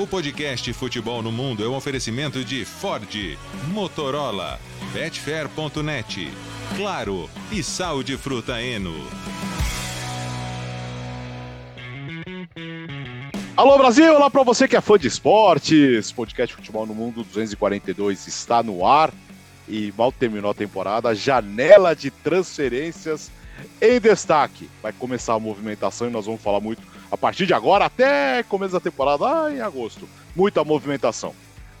[0.00, 3.36] O podcast Futebol no Mundo é um oferecimento de Ford,
[3.72, 4.60] Motorola,
[4.92, 6.30] Betfair.net,
[6.76, 8.94] Claro e Sal de Fruta Eno.
[13.56, 16.12] Alô Brasil, olá para você que é fã de esportes.
[16.12, 19.12] Podcast Futebol no Mundo 242 está no ar
[19.68, 21.12] e mal terminou a temporada.
[21.12, 23.32] Janela de transferências
[23.82, 24.70] em destaque.
[24.80, 28.72] Vai começar a movimentação e nós vamos falar muito a partir de agora até começo
[28.72, 30.08] da temporada, lá em agosto.
[30.34, 31.34] Muita movimentação.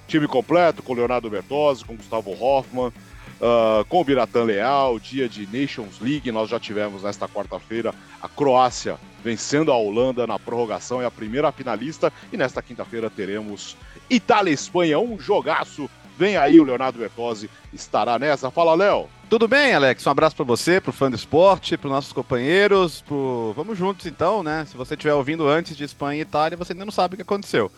[0.06, 5.46] Time completo com Leonardo Bertozzi, com Gustavo Hoffmann, uh, com o Biratan Leal, dia de
[5.46, 6.32] Nations League.
[6.32, 11.52] Nós já tivemos nesta quarta-feira a Croácia vencendo a Holanda na prorrogação, é a primeira
[11.52, 12.12] finalista.
[12.32, 13.76] E nesta quinta-feira teremos
[14.08, 15.90] Itália Espanha, um jogaço.
[16.18, 18.50] Vem aí o Leonardo Bertozzi, estará nessa.
[18.50, 19.08] Fala, Léo.
[19.30, 20.04] Tudo bem, Alex?
[20.04, 23.52] Um abraço para você, pro fã do esporte, para nossos companheiros, pro...
[23.54, 24.66] vamos juntos então, né?
[24.68, 27.22] Se você estiver ouvindo antes de Espanha e Itália, você ainda não sabe o que
[27.22, 27.70] aconteceu.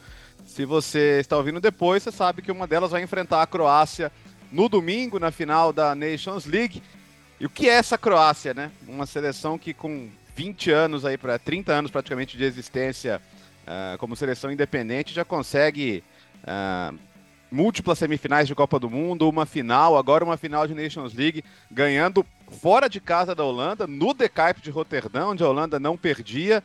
[0.47, 4.11] Se você está ouvindo depois, você sabe que uma delas vai enfrentar a Croácia
[4.51, 6.83] no domingo, na final da Nations League.
[7.39, 8.70] E o que é essa Croácia, né?
[8.89, 13.20] Uma seleção que com 20 anos aí para 30 anos praticamente de existência
[13.67, 16.03] uh, como seleção independente já consegue
[16.45, 16.98] uh,
[17.51, 22.25] múltiplas semifinais de Copa do Mundo, uma final, agora uma final de Nations League, ganhando
[22.61, 26.62] fora de casa da Holanda, no Kuip de Roterdão, onde a Holanda não perdia.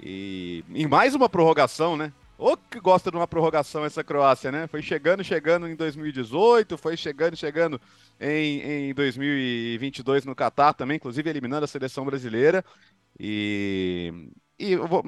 [0.00, 2.12] E em mais uma prorrogação, né?
[2.36, 4.68] Ou que gosta de uma prorrogação essa Croácia, né?
[4.68, 7.80] Foi chegando, chegando em 2018, foi chegando, chegando
[8.20, 12.64] em, em 2022 no Catar também, inclusive eliminando a seleção brasileira.
[13.18, 15.02] E, e eu, vou,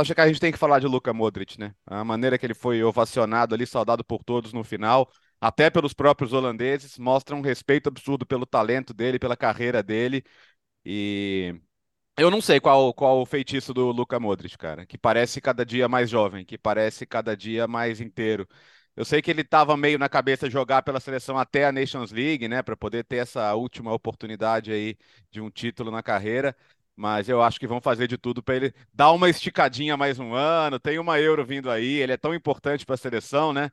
[0.00, 1.74] acho que a gente tem que falar de Luka Modric, né?
[1.86, 6.32] A maneira que ele foi ovacionado ali, saudado por todos no final, até pelos próprios
[6.32, 10.22] holandeses, mostra um respeito absurdo pelo talento dele, pela carreira dele.
[10.84, 11.54] E
[12.18, 15.88] eu não sei qual, qual o feitiço do Luka Modric, cara, que parece cada dia
[15.88, 18.48] mais jovem, que parece cada dia mais inteiro.
[18.94, 22.46] Eu sei que ele estava meio na cabeça jogar pela seleção até a Nations League,
[22.48, 24.96] né, para poder ter essa última oportunidade aí
[25.30, 26.54] de um título na carreira
[26.96, 30.34] mas eu acho que vão fazer de tudo para ele dar uma esticadinha mais um
[30.34, 30.78] ano.
[30.78, 33.70] Tem uma Euro vindo aí, ele é tão importante para a seleção, né?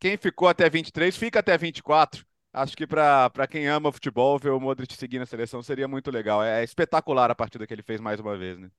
[0.00, 2.26] Quem, ficou até 23 fica até 24.
[2.52, 6.42] Acho que para quem ama futebol, ver o Modric seguir na seleção seria muito legal.
[6.42, 8.70] É, é espetacular a partida que ele fez mais uma vez, né?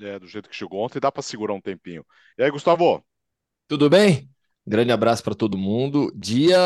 [0.00, 2.06] É, do jeito que chegou ontem, dá para segurar um tempinho.
[2.38, 3.04] E aí, Gustavo?
[3.66, 4.30] Tudo bem?
[4.64, 6.12] Grande abraço para todo mundo.
[6.14, 6.58] Dia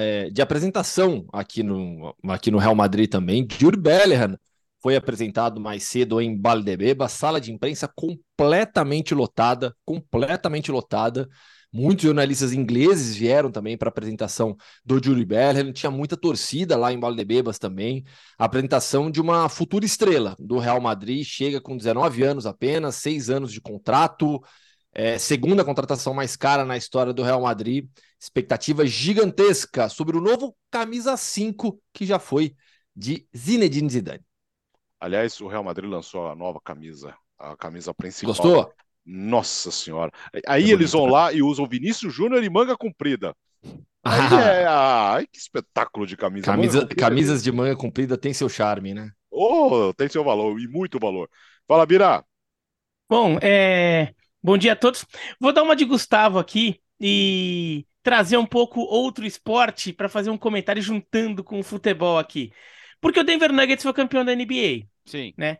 [0.00, 3.46] é, de apresentação aqui no, aqui no Real Madrid também.
[3.50, 4.36] Jude Bellingham
[4.82, 11.28] foi apresentado mais cedo em Baldebeba, sala de imprensa completamente lotada, completamente lotada.
[11.72, 16.92] Muitos jornalistas ingleses vieram também para a apresentação do Julie Bellingham, tinha muita torcida lá
[16.92, 18.04] em Valdebebas também.
[18.38, 23.30] A apresentação de uma futura estrela do Real Madrid, chega com 19 anos apenas, 6
[23.30, 24.42] anos de contrato,
[24.92, 27.88] é, segunda contratação mais cara na história do Real Madrid.
[28.20, 32.54] Expectativa gigantesca sobre o novo camisa 5 que já foi
[32.94, 34.31] de Zinedine Zidane.
[35.02, 38.36] Aliás, o Real Madrid lançou a nova camisa, a camisa principal.
[38.36, 38.72] Gostou?
[39.04, 40.12] Nossa senhora.
[40.46, 41.10] Aí é eles vão né?
[41.10, 43.34] lá e usam Vinícius Júnior e manga comprida.
[44.04, 46.46] Aí é, ai, que espetáculo de camisa.
[46.46, 49.10] camisa camisas de manga comprida tem seu charme, né?
[49.28, 51.28] Oh, tem seu valor e muito valor.
[51.66, 52.24] Fala, Bira.
[53.10, 54.14] Bom, é...
[54.40, 55.04] bom dia a todos.
[55.40, 60.38] Vou dar uma de Gustavo aqui e trazer um pouco outro esporte para fazer um
[60.38, 62.52] comentário juntando com o futebol aqui.
[63.00, 64.91] Porque o Denver Nuggets foi campeão da NBA.
[65.04, 65.34] Sim.
[65.36, 65.58] Né?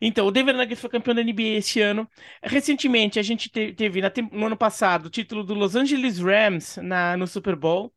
[0.00, 2.08] Então, o Denver Nuggets foi campeão da NBA esse ano.
[2.42, 4.00] Recentemente, a gente te teve
[4.32, 7.94] no ano passado o título do Los Angeles Rams na, no Super Bowl,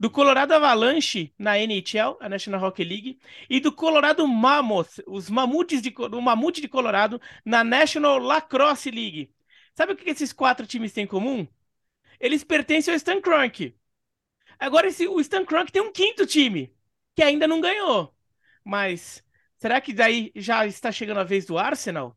[0.00, 3.18] do Colorado Avalanche na NHL, a National Hockey League,
[3.50, 9.30] e do Colorado Mammoth, os mamutes de, o Mamute de Colorado, na National Lacrosse League.
[9.74, 11.46] Sabe o que esses quatro times têm em comum?
[12.20, 13.76] Eles pertencem ao Stan Kroenke.
[14.58, 16.74] Agora, esse, o Stan Kroenke tem um quinto time,
[17.16, 18.14] que ainda não ganhou.
[18.64, 19.24] Mas
[19.62, 22.16] Será que daí já está chegando a vez do Arsenal?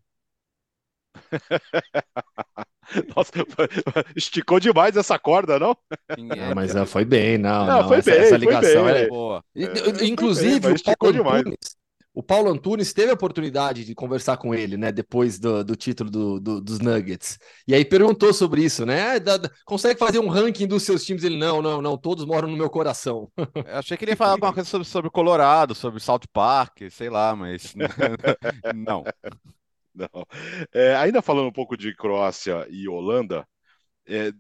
[3.16, 3.32] Nossa,
[4.18, 5.78] esticou demais essa corda, não?
[6.10, 7.68] É, mas foi bem, não.
[7.68, 9.46] não, não foi essa, bem, essa ligação é boa.
[9.56, 11.78] É, Inclusive, bem, o Paulo Antunes,
[12.16, 16.10] o Paulo Antunes teve a oportunidade de conversar com ele, né, depois do, do título
[16.10, 17.38] do, do, dos Nuggets.
[17.68, 19.20] E aí perguntou sobre isso, né?
[19.20, 21.26] Da, da, consegue fazer um ranking dos seus times?
[21.26, 23.30] Ele, não, não, não, todos moram no meu coração.
[23.38, 27.10] Eu achei que ele ia falar alguma coisa sobre, sobre Colorado, sobre South Park, sei
[27.10, 27.76] lá, mas
[28.74, 29.04] não.
[29.94, 30.26] não.
[30.74, 33.46] É, ainda falando um pouco de Croácia e Holanda,
[34.08, 34.32] é,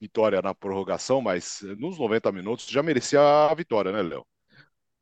[0.00, 4.24] vitória na prorrogação, mas nos 90 minutos já merecia a vitória, né, Léo?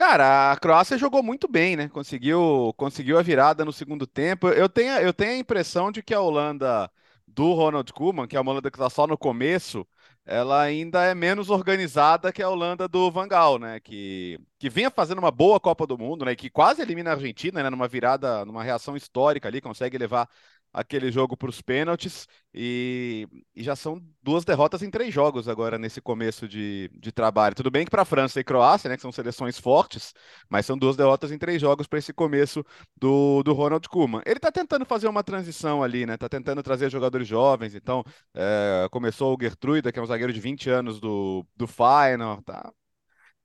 [0.06, 1.89] Cara, a Croácia jogou muito bem, né?
[1.89, 4.49] Conseguiu, conseguiu a virada no segundo tempo.
[4.49, 6.91] Eu tenho, eu tenho a impressão de que a Holanda
[7.27, 9.87] do Ronald Koeman, que é uma Holanda que está só no começo,
[10.27, 13.81] ela ainda é menos organizada que a Holanda do Van Gaal, né?
[13.81, 16.37] Que, que vinha fazendo uma boa Copa do Mundo, né?
[16.37, 17.71] Que quase elimina a Argentina, né?
[17.71, 20.29] Numa virada, numa reação histórica ali, consegue levar
[20.75, 25.79] aquele jogo para os pênaltis e, e, já são duas derrotas em três jogos agora
[25.79, 27.55] nesse começo de, de trabalho.
[27.55, 30.12] Tudo bem que para França e Croácia, né, que são seleções fortes,
[30.49, 32.65] mas são duas derrotas em três jogos para esse começo
[32.97, 34.21] do, do Ronald Koeman.
[34.26, 36.15] Ele está tentando fazer uma transição ali, né?
[36.15, 37.75] Está tentando trazer jogadores jovens.
[37.75, 38.03] Então
[38.35, 42.73] é, começou o Gertruida, que é um zagueiro de 20 anos do, do Feyenoord, tá?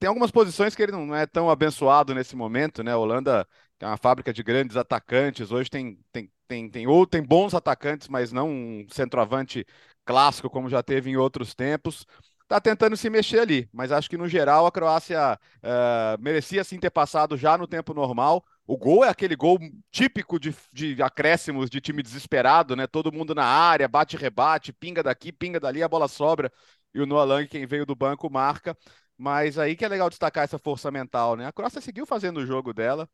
[0.00, 2.92] Tem algumas posições que ele não é tão abençoado nesse momento, né?
[2.92, 3.46] A Holanda
[3.78, 5.52] é uma fábrica de grandes atacantes.
[5.52, 9.64] Hoje tem, tem tem, tem, ou tem bons atacantes, mas não um centroavante
[10.04, 12.04] clássico como já teve em outros tempos.
[12.42, 16.80] Está tentando se mexer ali, mas acho que no geral a Croácia uh, merecia sim
[16.80, 18.44] ter passado já no tempo normal.
[18.66, 19.60] O gol é aquele gol
[19.92, 22.88] típico de, de acréscimos de time desesperado, né?
[22.88, 26.50] Todo mundo na área, bate rebate, pinga daqui, pinga dali, a bola sobra
[26.92, 28.76] e o Noah Lang, quem veio do banco, marca.
[29.16, 31.46] Mas aí que é legal destacar essa força mental, né?
[31.46, 33.08] A Croácia seguiu fazendo o jogo dela,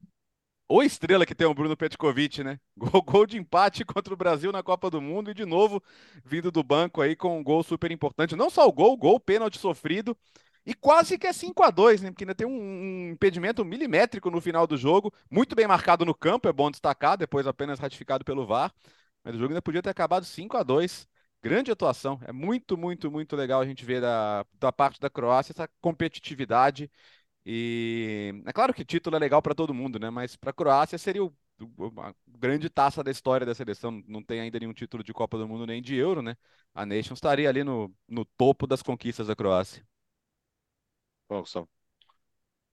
[0.68, 2.58] ou estrela que tem o Bruno Petkovic, né?
[2.76, 5.82] Gol, gol, de empate contra o Brasil na Copa do Mundo e de novo
[6.24, 8.36] vindo do banco aí com um gol super importante.
[8.36, 10.16] Não só o gol, gol, pênalti sofrido
[10.64, 12.10] e quase que é 5 a 2 né?
[12.10, 16.48] Porque ainda tem um, impedimento milimétrico no final do jogo, muito bem marcado no campo,
[16.48, 18.72] é bom destacar, depois apenas ratificado pelo VAR.
[19.24, 21.08] Mas o jogo ainda podia ter acabado 5 a 2
[21.42, 25.52] Grande atuação, é muito, muito, muito legal a gente ver da, da parte da Croácia
[25.52, 26.90] essa competitividade
[27.46, 30.10] e é claro que título é legal para todo mundo, né?
[30.10, 31.32] Mas para a Croácia seria o,
[32.00, 34.02] a grande taça da história da seleção.
[34.08, 36.36] Não tem ainda nenhum título de Copa do Mundo nem de Euro, né?
[36.74, 39.86] A Nations estaria ali no, no topo das conquistas da Croácia.
[41.30, 41.66] Nossa,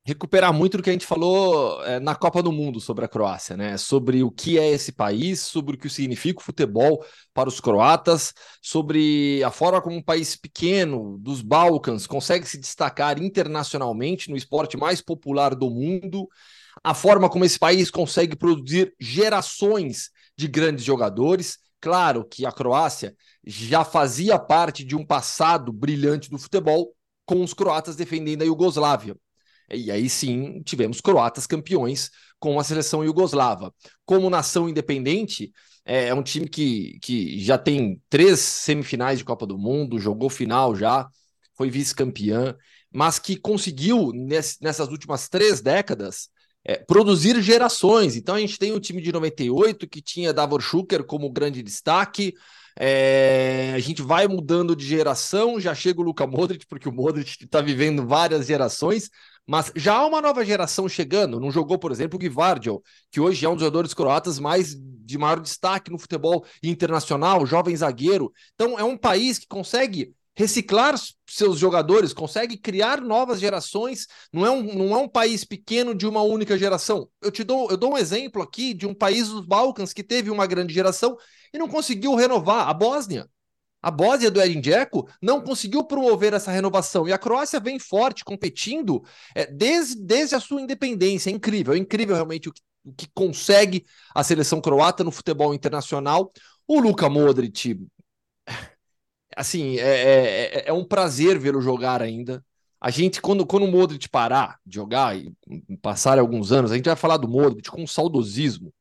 [0.06, 3.56] recuperar muito do que a gente falou é, na Copa do Mundo sobre a Croácia,
[3.56, 3.78] né?
[3.78, 8.34] Sobre o que é esse país, sobre o que significa o futebol para os croatas,
[8.62, 14.76] sobre a forma como um país pequeno dos Balcãs consegue se destacar internacionalmente no esporte
[14.76, 16.28] mais popular do mundo,
[16.84, 21.60] a forma como esse país consegue produzir gerações de grandes jogadores.
[21.80, 23.16] Claro que a Croácia
[23.46, 26.94] já fazia parte de um passado brilhante do futebol,
[27.26, 29.16] com os croatas defendendo a Iugoslávia.
[29.70, 33.74] E aí sim tivemos croatas campeões com a seleção iugoslava.
[34.06, 35.52] Como nação independente,
[35.86, 40.30] é, é um time que, que já tem três semifinais de Copa do Mundo, jogou
[40.30, 41.08] final já,
[41.56, 42.56] foi vice-campeã,
[42.92, 46.30] mas que conseguiu, ness, nessas últimas três décadas,
[46.66, 48.16] é, produzir gerações.
[48.16, 52.34] Então a gente tem o time de 98 que tinha Davor Schuker como grande destaque.
[52.80, 57.44] É, a gente vai mudando de geração, já chega o Luka Modric, porque o Modric
[57.44, 59.10] está vivendo várias gerações,
[59.46, 61.40] mas já há uma nova geração chegando.
[61.40, 65.18] Não jogou, por exemplo, o Gvardiol, que hoje é um dos jogadores croatas mais de
[65.18, 68.32] maior destaque no futebol internacional, jovem zagueiro.
[68.56, 70.96] Então é um país que consegue reciclar
[71.28, 74.08] seus jogadores, consegue criar novas gerações.
[74.32, 77.08] Não é um, não é um país pequeno de uma única geração.
[77.22, 80.32] Eu te dou, eu dou um exemplo aqui de um país dos Balcãs que teve
[80.32, 81.16] uma grande geração
[81.54, 83.30] e não conseguiu renovar a Bósnia.
[83.84, 87.06] A Bósnia do Edin Dzeko não conseguiu promover essa renovação.
[87.06, 89.04] E a Croácia vem forte, competindo
[89.36, 91.30] é, desde, desde a sua independência.
[91.30, 93.86] É incrível, é incrível realmente o que, o que consegue
[94.16, 96.32] a seleção croata no futebol internacional.
[96.66, 97.78] O Luka Modric,
[99.36, 102.42] assim, é, é, é, é um prazer vê-lo jogar ainda.
[102.80, 105.34] A gente, quando, quando o Modric parar de jogar e
[105.82, 108.74] passar alguns anos, a gente vai falar do Modric com saudosismo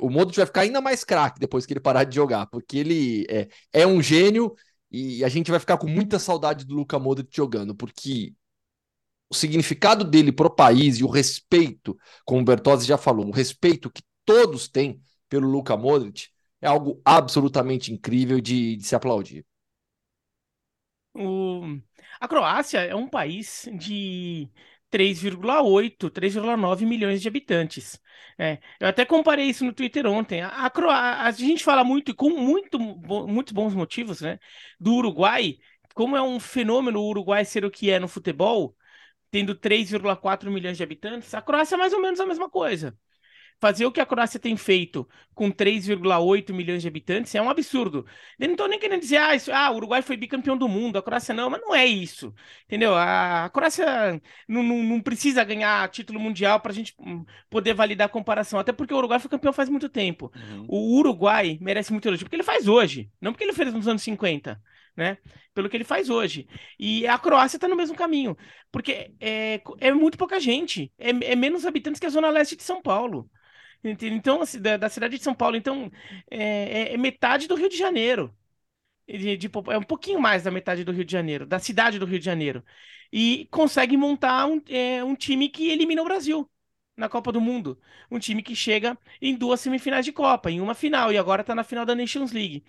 [0.00, 3.26] o Modric vai ficar ainda mais craque depois que ele parar de jogar, porque ele
[3.28, 4.54] é, é um gênio
[4.90, 8.34] e a gente vai ficar com muita saudade do Luka Modric jogando, porque
[9.30, 13.90] o significado dele pro país e o respeito, como o Bertozzi já falou, o respeito
[13.90, 16.28] que todos têm pelo Luka Modric
[16.60, 19.46] é algo absolutamente incrível de, de se aplaudir.
[21.14, 21.62] O...
[22.20, 24.48] A Croácia é um país de
[24.90, 28.00] 3,8, 3,9 milhões de habitantes.
[28.38, 30.42] É, eu até comparei isso no Twitter ontem.
[30.42, 34.38] A, a, a gente fala muito, e com muito, bo, muitos bons motivos, né,
[34.78, 35.58] do Uruguai,
[35.94, 38.76] como é um fenômeno o Uruguai ser o que é no futebol,
[39.30, 42.96] tendo 3,4 milhões de habitantes, a Croácia é mais ou menos a mesma coisa
[43.60, 48.06] fazer o que a Croácia tem feito com 3,8 milhões de habitantes é um absurdo.
[48.38, 50.96] Eu não estou nem querendo dizer, ah, isso, ah, o Uruguai foi bicampeão do mundo,
[50.96, 52.34] a Croácia não, mas não é isso.
[52.64, 52.94] Entendeu?
[52.94, 57.74] A, a Croácia não, não, não, precisa ganhar título mundial para a gente hum, poder
[57.74, 60.32] validar a comparação, até porque o Uruguai foi campeão faz muito tempo.
[60.34, 60.66] Uhum.
[60.66, 64.02] O Uruguai merece muito elogio, porque ele faz hoje, não porque ele fez nos anos
[64.02, 64.60] 50.
[64.96, 65.18] Né?
[65.54, 66.46] Pelo que ele faz hoje.
[66.78, 68.36] E a Croácia está no mesmo caminho,
[68.72, 72.62] porque é, é muito pouca gente, é, é menos habitantes que a zona leste de
[72.62, 73.30] São Paulo.
[73.82, 75.90] Então, assim, da, da, cidade de São Paulo, então,
[76.30, 78.34] é, é, é, metade do Rio de Janeiro.
[79.08, 82.06] de, de, é um pouquinho mais da metade do Rio de Janeiro, da cidade do
[82.06, 82.64] Rio de Janeiro.
[83.12, 86.50] E consegue montar um, é, um time que elimina o Brasil
[86.96, 87.80] na Copa do Mundo.
[88.10, 91.54] Um time que chega em duas semifinais de Copa, em uma final, e agora está
[91.54, 92.64] na final da Nations League.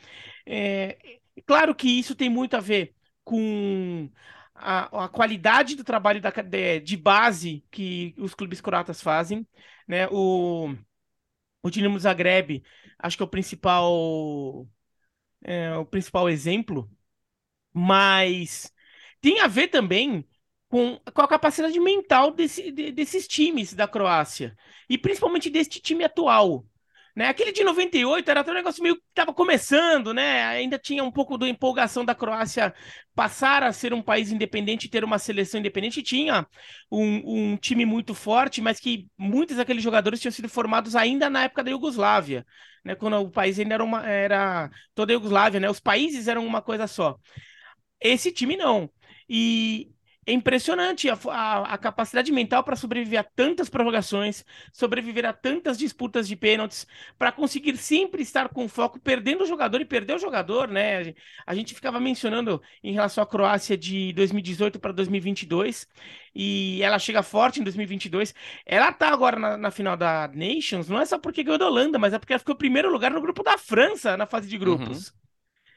[0.45, 0.97] É,
[1.45, 4.09] claro que isso tem muito a ver com
[4.55, 9.45] a, a qualidade do trabalho da, de, de, base que os clubes croatas fazem.
[9.87, 10.07] Né?
[10.09, 10.73] O,
[11.63, 12.63] o Dinamo Zagreb,
[12.99, 14.67] acho que é o principal
[15.43, 16.89] é, o principal exemplo,
[17.73, 18.73] mas
[19.21, 20.27] tem a ver também
[20.69, 24.57] com, com a capacidade mental desse, de, desses times da Croácia,
[24.89, 26.65] e principalmente deste time atual.
[27.15, 27.27] Né?
[27.27, 30.43] Aquele de 98 era até um negócio meio que estava começando, né?
[30.43, 32.73] Ainda tinha um pouco da empolgação da Croácia
[33.13, 36.01] passar a ser um país independente, ter uma seleção independente.
[36.01, 36.47] Tinha
[36.89, 41.43] um, um time muito forte, mas que muitos daqueles jogadores tinham sido formados ainda na
[41.43, 42.45] época da Iugoslávia,
[42.83, 42.95] né?
[42.95, 45.69] Quando o país ainda era uma era toda a Iugoslávia, né?
[45.69, 47.17] Os países eram uma coisa só.
[47.99, 48.89] Esse time não.
[49.29, 49.89] E
[50.25, 55.79] é impressionante a, a, a capacidade mental para sobreviver a tantas prorrogações, sobreviver a tantas
[55.79, 56.85] disputas de pênaltis,
[57.17, 61.15] para conseguir sempre estar com foco, perdendo o jogador e perder o jogador, né?
[61.45, 65.87] A gente ficava mencionando em relação à Croácia de 2018 para 2022,
[66.35, 68.35] e ela chega forte em 2022.
[68.63, 71.97] Ela tá agora na, na, final da Nations, não é só porque ganhou da Holanda,
[71.97, 74.57] mas é porque ela ficou em primeiro lugar no grupo da França na fase de
[74.57, 75.13] grupos, uhum.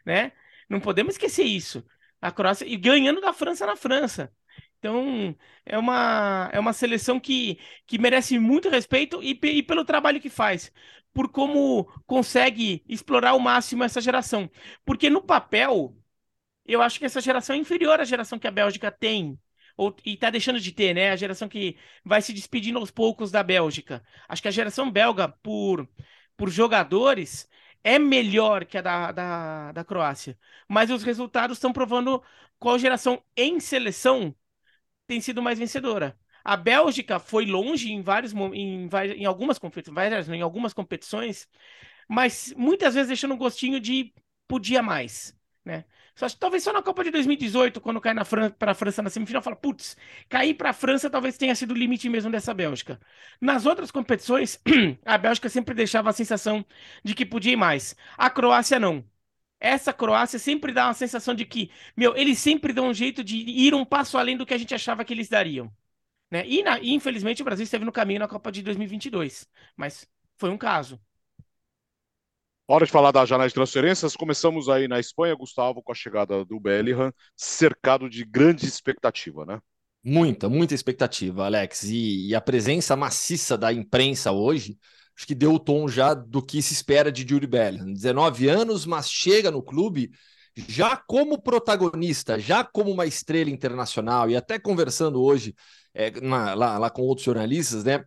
[0.04, 0.32] né?
[0.68, 1.82] Não podemos esquecer isso
[2.24, 4.32] a Croácia e ganhando da França na França.
[4.78, 10.20] Então, é uma, é uma seleção que, que merece muito respeito e, e pelo trabalho
[10.20, 10.72] que faz,
[11.12, 14.50] por como consegue explorar ao máximo essa geração.
[14.86, 15.94] Porque no papel,
[16.66, 19.38] eu acho que essa geração é inferior à geração que a Bélgica tem.
[19.76, 21.10] Ou, e tá deixando de ter, né?
[21.10, 24.02] A geração que vai se despedindo aos poucos da Bélgica.
[24.28, 25.88] Acho que a geração belga, por,
[26.36, 27.48] por jogadores,
[27.84, 30.38] é melhor que a da, da, da Croácia.
[30.68, 32.22] Mas os resultados estão provando
[32.58, 34.34] qual geração em seleção
[35.06, 36.18] tem sido mais vencedora.
[36.44, 41.48] A Bélgica foi longe em vários em, em algumas competições, em algumas competições,
[42.08, 44.12] mas muitas vezes deixando um gostinho de
[44.48, 45.84] podia mais, né?
[46.14, 49.10] Só, talvez só na Copa de 2018, quando cai na Fran para a França na
[49.10, 49.96] semifinal, fala, putz,
[50.28, 53.00] cair para a França talvez tenha sido o limite mesmo dessa Bélgica.
[53.40, 54.60] Nas outras competições,
[55.04, 56.64] a Bélgica sempre deixava a sensação
[57.04, 57.96] de que podia ir mais.
[58.16, 59.04] A Croácia não.
[59.60, 63.36] Essa Croácia sempre dá uma sensação de que, meu, eles sempre dão um jeito de
[63.36, 65.72] ir um passo além do que a gente achava que eles dariam.
[66.30, 66.46] Né?
[66.46, 69.48] E, na, e infelizmente o Brasil esteve no caminho na Copa de 2022.
[69.76, 70.06] Mas
[70.36, 71.00] foi um caso.
[72.66, 74.16] Hora de falar da janela de transferências.
[74.16, 79.60] Começamos aí na Espanha, Gustavo, com a chegada do Bellingham, cercado de grande expectativa, né?
[80.02, 81.82] Muita, muita expectativa, Alex.
[81.84, 84.78] E, e, a presença maciça da imprensa hoje,
[85.14, 87.92] acho que deu o tom já do que se espera de Yuri Bellingham.
[87.92, 90.10] 19 anos, mas chega no clube
[90.56, 95.54] já como protagonista, já como uma estrela internacional, e até conversando hoje
[95.92, 98.02] é, na, lá, lá com outros jornalistas, né?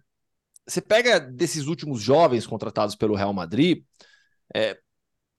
[0.68, 3.84] Você pega desses últimos jovens contratados pelo Real Madrid,
[4.56, 4.78] é,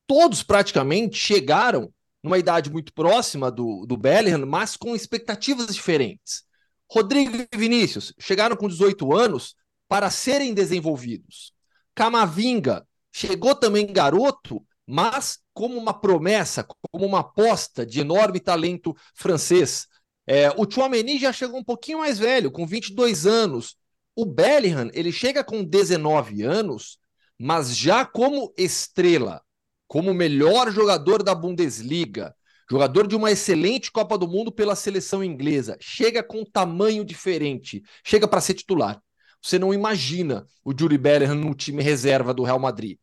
[0.06, 6.42] todos praticamente chegaram numa idade muito próxima do, do Bellingham, mas com expectativas diferentes.
[6.90, 9.54] Rodrigo e Vinícius chegaram com 18 anos
[9.86, 11.52] para serem desenvolvidos.
[11.94, 19.86] Camavinga chegou também garoto, mas como uma promessa, como uma aposta de enorme talento francês.
[20.26, 23.76] É, o Chouameni já chegou um pouquinho mais velho, com 22 anos.
[24.14, 26.98] O Bellingham, ele chega com 19 anos,
[27.38, 29.42] mas já como estrela,
[29.86, 32.34] como melhor jogador da Bundesliga,
[32.70, 38.28] jogador de uma excelente Copa do Mundo pela seleção inglesa, chega com tamanho diferente, chega
[38.28, 39.00] para ser titular.
[39.40, 42.98] Você não imagina o Juri Bellingham no time reserva do Real Madrid.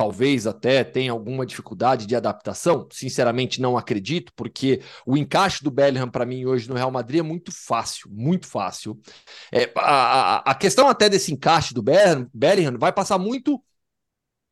[0.00, 6.08] Talvez até tenha alguma dificuldade de adaptação, sinceramente não acredito, porque o encaixe do Bellingham
[6.08, 8.98] para mim hoje no Real Madrid é muito fácil, muito fácil.
[9.52, 13.62] É, a, a, questão até desse encaixe do Bellingham vai passar muito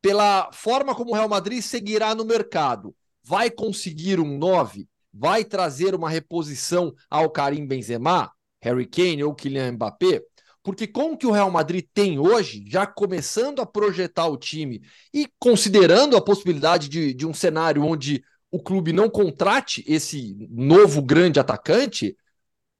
[0.03, 2.95] pela forma como o Real Madrid seguirá no mercado.
[3.23, 4.87] Vai conseguir um 9?
[5.11, 10.21] Vai trazer uma reposição ao Karim Benzema, Harry Kane ou Kylian Mbappé?
[10.69, 14.83] Porque com o que o Real Madrid tem hoje, já começando a projetar o time
[15.11, 21.01] e considerando a possibilidade de, de um cenário onde o clube não contrate esse novo
[21.01, 22.15] grande atacante,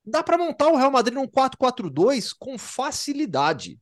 [0.06, 3.80] dá para montar o Real Madrid num 4-4-2 com facilidade.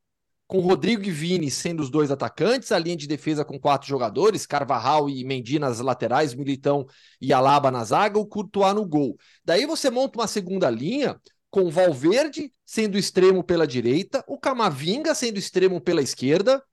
[0.47, 4.45] Com Rodrigo e Vini sendo os dois atacantes, a linha de defesa com quatro jogadores,
[4.45, 6.87] Carvajal e Mendy nas laterais, Militão
[7.19, 9.17] e Alaba na zaga, o Courtois no gol.
[9.43, 15.37] Daí você monta uma segunda linha com Valverde sendo extremo pela direita, o Camavinga sendo
[15.37, 16.63] extremo pela esquerda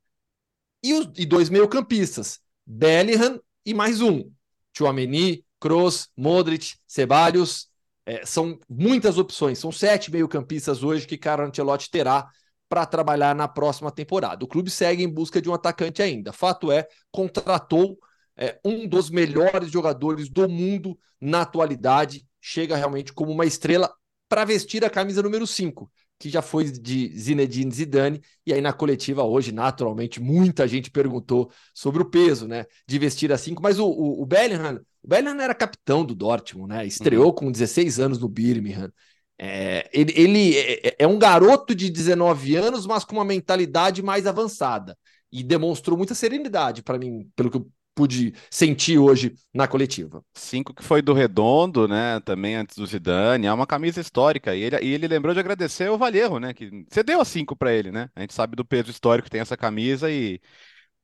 [0.82, 4.30] e, os, e dois meio-campistas, Bellingham e mais um.
[4.76, 7.68] Chouameni, Kroos, Modric, Ceballos.
[8.06, 12.28] É, são muitas opções, são sete meio-campistas hoje que Carlo Ancelotti terá
[12.68, 14.44] para trabalhar na próxima temporada.
[14.44, 16.32] O clube segue em busca de um atacante ainda.
[16.32, 17.96] Fato é, contratou
[18.36, 23.90] é, um dos melhores jogadores do mundo na atualidade, chega realmente como uma estrela
[24.28, 28.72] para vestir a camisa número 5 que já foi de Zinedine Zidane, e aí na
[28.72, 33.78] coletiva hoje, naturalmente, muita gente perguntou sobre o peso, né, de vestir a 5, mas
[33.78, 37.34] o, o, o Bellingham, o Bellingham era capitão do Dortmund, né, estreou uhum.
[37.34, 38.90] com 16 anos no Birmingham,
[39.38, 44.02] é, ele, ele é, é, é um garoto de 19 anos, mas com uma mentalidade
[44.02, 44.96] mais avançada,
[45.30, 50.24] e demonstrou muita serenidade para mim, pelo que eu pude sentir hoje na coletiva.
[50.34, 52.20] Cinco que foi do Redondo, né?
[52.20, 53.46] Também antes do Zidane.
[53.46, 54.54] É uma camisa histórica.
[54.54, 56.52] E ele, e ele lembrou de agradecer o Valheiro, né?
[56.52, 58.10] Que cedeu a cinco para ele, né?
[58.14, 60.40] A gente sabe do peso histórico que tem essa camisa e.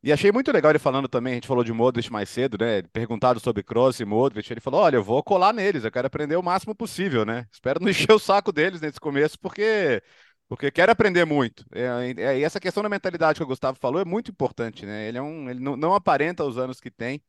[0.03, 2.81] E achei muito legal ele falando também, a gente falou de Modric mais cedo, né?
[2.91, 6.37] Perguntado sobre Kroos e Modric, ele falou: "Olha, eu vou colar neles, eu quero aprender
[6.37, 7.47] o máximo possível, né?
[7.53, 10.03] Espero não encher o saco deles nesse começo, porque
[10.51, 11.65] porque quer aprender muito.
[11.71, 11.85] É,
[12.19, 15.07] é, e essa questão da mentalidade que o Gustavo falou é muito importante, né?
[15.07, 17.23] Ele, é um, ele não, não aparenta os anos que tem.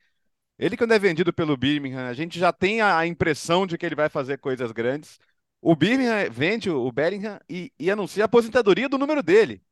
[0.58, 3.86] Ele, quando é vendido pelo Birmingham, a gente já tem a, a impressão de que
[3.86, 5.20] ele vai fazer coisas grandes.
[5.60, 9.62] O Birmingham vende o Bellingham e, e anuncia a aposentadoria do número dele.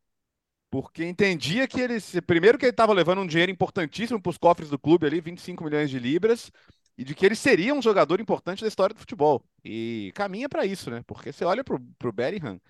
[0.70, 1.98] Porque entendia que ele.
[2.26, 5.64] Primeiro, que ele estava levando um dinheiro importantíssimo para os cofres do clube ali, 25
[5.64, 6.52] milhões de libras,
[6.96, 9.44] e de que ele seria um jogador importante da história do futebol.
[9.64, 11.02] E caminha para isso, né?
[11.06, 12.60] Porque você olha para o Bellingham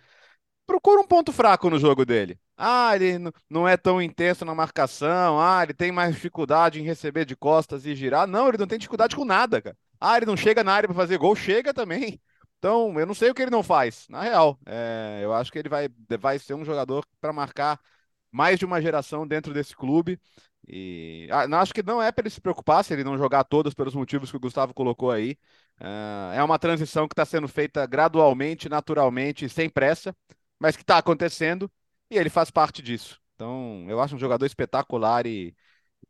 [0.70, 2.38] procura um ponto fraco no jogo dele.
[2.56, 5.40] Ah, ele não é tão intenso na marcação.
[5.40, 8.26] Ah, ele tem mais dificuldade em receber de costas e girar.
[8.28, 9.76] Não, ele não tem dificuldade com nada, cara.
[10.00, 12.20] Ah, ele não chega na área para fazer gol, chega também.
[12.58, 14.06] Então, eu não sei o que ele não faz.
[14.08, 15.88] Na real, é, eu acho que ele vai,
[16.20, 17.80] vai ser um jogador para marcar
[18.30, 20.20] mais de uma geração dentro desse clube.
[20.68, 23.74] E ah, acho que não é para ele se preocupar se ele não jogar todas
[23.74, 25.36] pelos motivos que o Gustavo colocou aí.
[25.80, 30.14] Uh, é uma transição que está sendo feita gradualmente, naturalmente, sem pressa
[30.60, 31.70] mas que está acontecendo
[32.10, 33.18] e ele faz parte disso.
[33.34, 35.54] Então, eu acho um jogador espetacular e,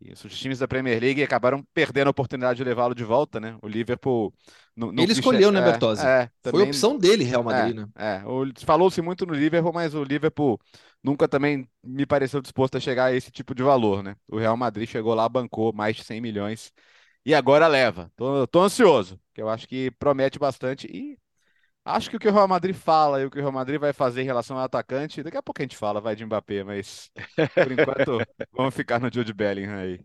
[0.01, 3.57] e os times da Premier League acabaram perdendo a oportunidade de levá-lo de volta, né?
[3.63, 4.35] O Liverpool.
[4.75, 6.05] No, no ele escolheu, né, Bertozzi?
[6.05, 7.89] É, é, também, Foi opção dele, Real Madrid, é, né?
[7.97, 10.61] É, falou-se muito no Liverpool, mas o Liverpool
[11.05, 14.17] nunca também me pareceu disposto a chegar a esse tipo de valor, né?
[14.27, 16.73] O Real Madrid chegou lá, bancou mais de 100 milhões
[17.25, 18.11] e agora leva.
[18.17, 21.17] Tô, tô ansioso, que eu acho que promete bastante e
[21.85, 23.93] Acho que o que o Real Madrid fala e o que o Real Madrid vai
[23.93, 27.11] fazer em relação ao atacante, daqui a pouco a gente fala, vai de Mbappé, mas
[27.59, 30.05] por enquanto vamos ficar no Jude Bellingham aí.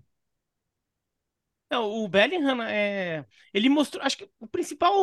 [1.69, 4.93] Não, o Bellingham, é, ele mostrou, acho que o principal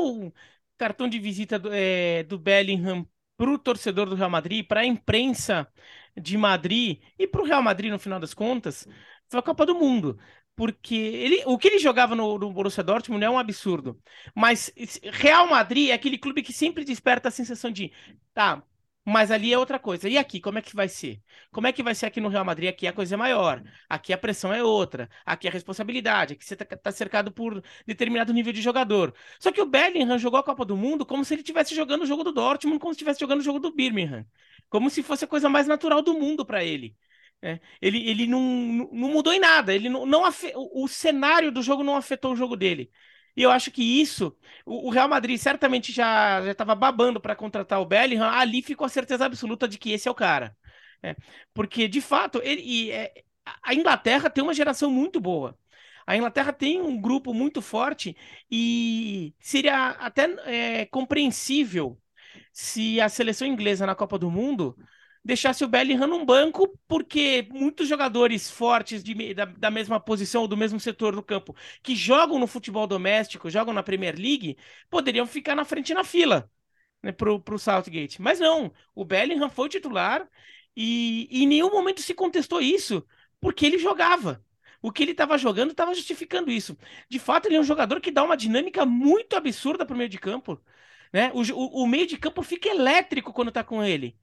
[0.78, 3.06] cartão de visita do, é, do Bellingham
[3.36, 5.68] para o torcedor do Real Madrid, para a imprensa
[6.16, 8.86] de Madrid e para o Real Madrid no final das contas,
[9.28, 10.18] foi a Copa do Mundo
[10.56, 14.00] porque ele, o que ele jogava no, no Borussia Dortmund é um absurdo.
[14.34, 14.72] Mas
[15.12, 17.92] Real Madrid é aquele clube que sempre desperta a sensação de,
[18.34, 18.62] tá,
[19.04, 20.08] mas ali é outra coisa.
[20.08, 21.20] E aqui, como é que vai ser?
[21.50, 22.68] Como é que vai ser aqui no Real Madrid?
[22.68, 23.62] Aqui a coisa é maior.
[23.88, 25.08] Aqui a pressão é outra.
[25.26, 26.34] Aqui a responsabilidade.
[26.34, 29.12] Aqui você tá, tá cercado por determinado nível de jogador.
[29.40, 32.06] Só que o Bellingham jogou a Copa do Mundo como se ele estivesse jogando o
[32.06, 34.24] jogo do Dortmund, como se estivesse jogando o jogo do Birmingham.
[34.68, 36.96] Como se fosse a coisa mais natural do mundo para ele.
[37.42, 39.74] É, ele, ele não, não mudou em nada.
[39.74, 40.22] Ele não, não
[40.54, 42.90] o, cenário do jogo não afetou o jogo dele.
[43.36, 47.80] E eu acho que isso, o, o Real Madrid certamente já estava babando para contratar
[47.80, 48.28] o Bellingham.
[48.30, 50.56] Ali ficou a certeza absoluta de que esse é o cara.
[51.02, 51.16] É,
[51.52, 53.12] porque, de fato, ele, é,
[53.62, 55.58] a Inglaterra tem uma geração muito boa.
[56.06, 58.16] A Inglaterra tem um grupo muito forte
[58.50, 60.24] e seria até
[60.82, 62.00] é, compreensível
[62.52, 64.76] se a seleção inglesa na Copa do Mundo
[65.24, 70.56] deixasse o Bellingham num banco, porque muitos jogadores fortes de, da, da, mesma posição, do
[70.56, 74.56] mesmo setor no campo, que jogam no futebol doméstico, jogam na Premier League,
[74.90, 76.50] poderiam ficar na frente na fila
[77.02, 78.20] né, pro, pro Southgate.
[78.20, 80.28] Mas não, o Bellingham foi titular
[80.76, 83.06] e, e em nenhum momento se contestou isso,
[83.40, 84.44] porque ele jogava.
[84.80, 86.76] O que ele estava jogando estava justificando isso.
[87.08, 90.10] De fato, ele é um jogador que dá uma dinâmica muito absurda para o meio
[90.10, 90.60] de campo.
[91.12, 91.30] Né?
[91.34, 94.16] O, o, o meio de campo fica elétrico quando está com ele.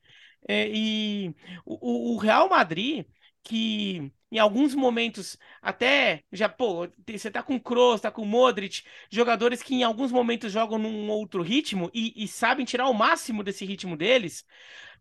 [0.48, 3.06] É, e o, o, Real Madrid,
[3.44, 9.62] que em alguns momentos até já, pô, você tá com Kroos, tá com Modric, jogadores
[9.62, 13.66] que em alguns momentos jogam num outro ritmo e, e sabem tirar o máximo desse
[13.66, 14.46] ritmo deles.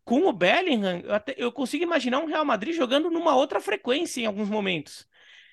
[0.05, 4.20] Com o Bellingham, eu, até, eu consigo imaginar um Real Madrid jogando numa outra frequência
[4.20, 5.07] em alguns momentos.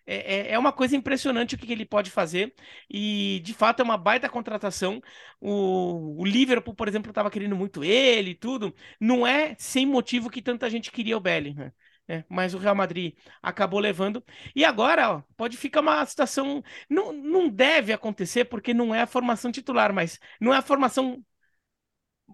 [0.07, 2.53] É, é, é uma coisa impressionante o que, ele pode fazer.
[2.89, 5.01] E, de fato, é uma baita contratação.
[5.39, 8.73] O, o Liverpool, por exemplo, estava querendo muito ele e tudo.
[8.99, 11.71] Não é sem motivo que tanta gente queria o Bellingham.
[12.07, 12.23] né?
[12.29, 14.23] mas o Real Madrid acabou levando.
[14.55, 16.63] E agora, ó, pode ficar uma situação.
[16.89, 21.23] Não, não deve acontecer, porque não é a formação titular, mas não é a formação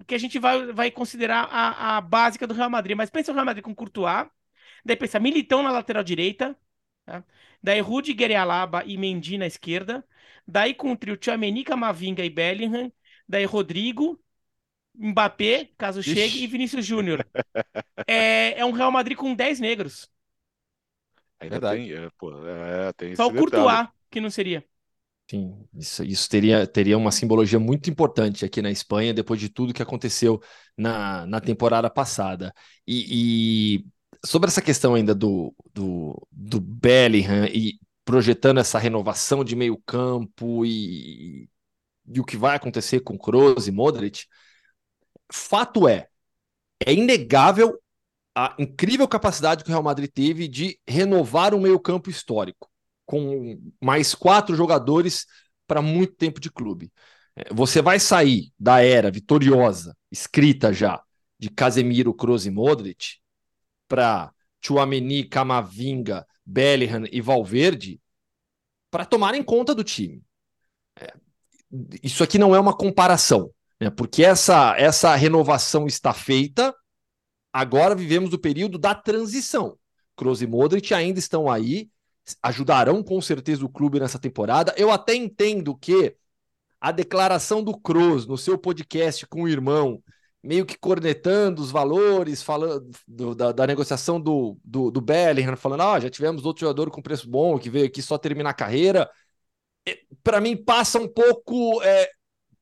[0.08, 2.96] que a gente vai, vai considerar a, a básica do Real Madrid.
[2.98, 4.28] Mas pensa o Real Madrid com Courtois,
[4.86, 6.58] daí pensa Militão na lateral direita,
[7.12, 7.24] tá?
[7.62, 10.04] daí Rudiger e Alaba e Mendy na esquerda,
[10.48, 12.92] daí com o trio Tchouameni, Camavinga e Bellingham,
[13.28, 14.20] daí Rodrigo,
[14.96, 16.14] Mbappé, caso Ixi.
[16.14, 17.26] chegue, e Vinícius Júnior.
[18.08, 20.10] é, é um Real Madrid com 10 negros.
[21.40, 21.82] Ainda Verdade.
[21.86, 24.64] tem, é, pô, é, tem Só o Courtois, que não seria.
[25.30, 29.74] Sim, isso, isso teria, teria uma simbologia muito importante aqui na Espanha, depois de tudo
[29.74, 30.42] que aconteceu
[30.78, 32.54] na, na temporada passada.
[32.86, 33.86] E, e
[34.26, 40.66] sobre essa questão ainda do, do, do Bellingham e projetando essa renovação de meio campo
[40.66, 41.50] e,
[42.08, 44.26] e o que vai acontecer com Kroos e Modric,
[45.32, 46.08] fato é,
[46.86, 47.80] é inegável
[48.36, 52.70] a incrível capacidade que o Real Madrid teve de renovar um meio-campo histórico,
[53.06, 55.26] com mais quatro jogadores
[55.68, 56.92] para muito tempo de clube.
[57.36, 61.02] É, você vai sair da era vitoriosa, escrita já,
[61.38, 63.21] de Casemiro, Kroos e Modric,
[63.92, 64.32] para
[64.64, 68.00] Chouameni, Camavinga, Bellingham e Valverde,
[68.90, 70.24] para tomarem conta do time.
[70.98, 71.14] É,
[72.02, 73.52] isso aqui não é uma comparação
[73.82, 73.90] né?
[73.90, 76.74] porque essa, essa renovação está feita,
[77.52, 79.76] agora vivemos o período da transição.
[80.16, 81.90] Kroos e Modric ainda estão aí,
[82.44, 84.76] ajudarão com certeza o clube nessa temporada.
[84.78, 86.16] Eu até entendo que
[86.80, 90.02] a declaração do Kroos no seu podcast com o irmão,
[90.44, 95.82] meio que cornetando os valores, falando do, da, da, negociação do, do, do Bellingham, falando,
[95.82, 99.10] ah, já tivemos outro jogador com preço bom que veio aqui só terminar a carreira.
[100.24, 102.10] Para mim, passa um pouco é,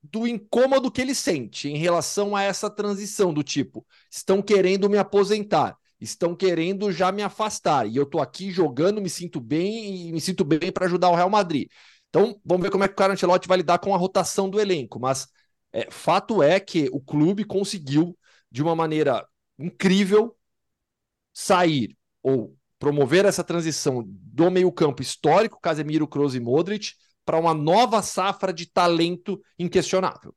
[0.03, 4.97] do incômodo que ele sente em relação a essa transição do tipo, estão querendo me
[4.97, 10.11] aposentar, estão querendo já me afastar e eu tô aqui jogando, me sinto bem e
[10.11, 11.69] me sinto bem para ajudar o Real Madrid.
[12.09, 13.15] Então, vamos ver como é que o Carlo
[13.47, 15.27] vai lidar com a rotação do elenco, mas
[15.71, 18.17] é, fato é que o clube conseguiu
[18.51, 19.27] de uma maneira
[19.58, 20.36] incrível
[21.34, 26.93] sair ou promover essa transição do meio-campo histórico, Casemiro, Kroos e Modric,
[27.25, 30.34] para uma nova safra de talento inquestionável.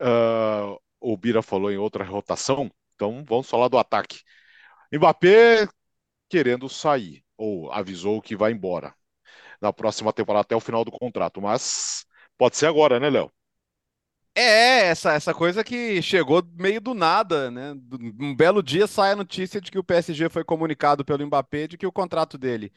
[0.00, 4.22] Uh, o Bira falou em outra rotação, então vamos falar do ataque.
[4.92, 5.68] Mbappé
[6.28, 8.94] querendo sair, ou avisou que vai embora
[9.60, 12.04] na próxima temporada até o final do contrato, mas
[12.36, 13.30] pode ser agora, né, Léo?
[14.36, 17.72] É, essa, essa coisa que chegou meio do nada, né?
[18.20, 21.78] Um belo dia sai a notícia de que o PSG foi comunicado pelo Mbappé de
[21.78, 22.72] que o contrato dele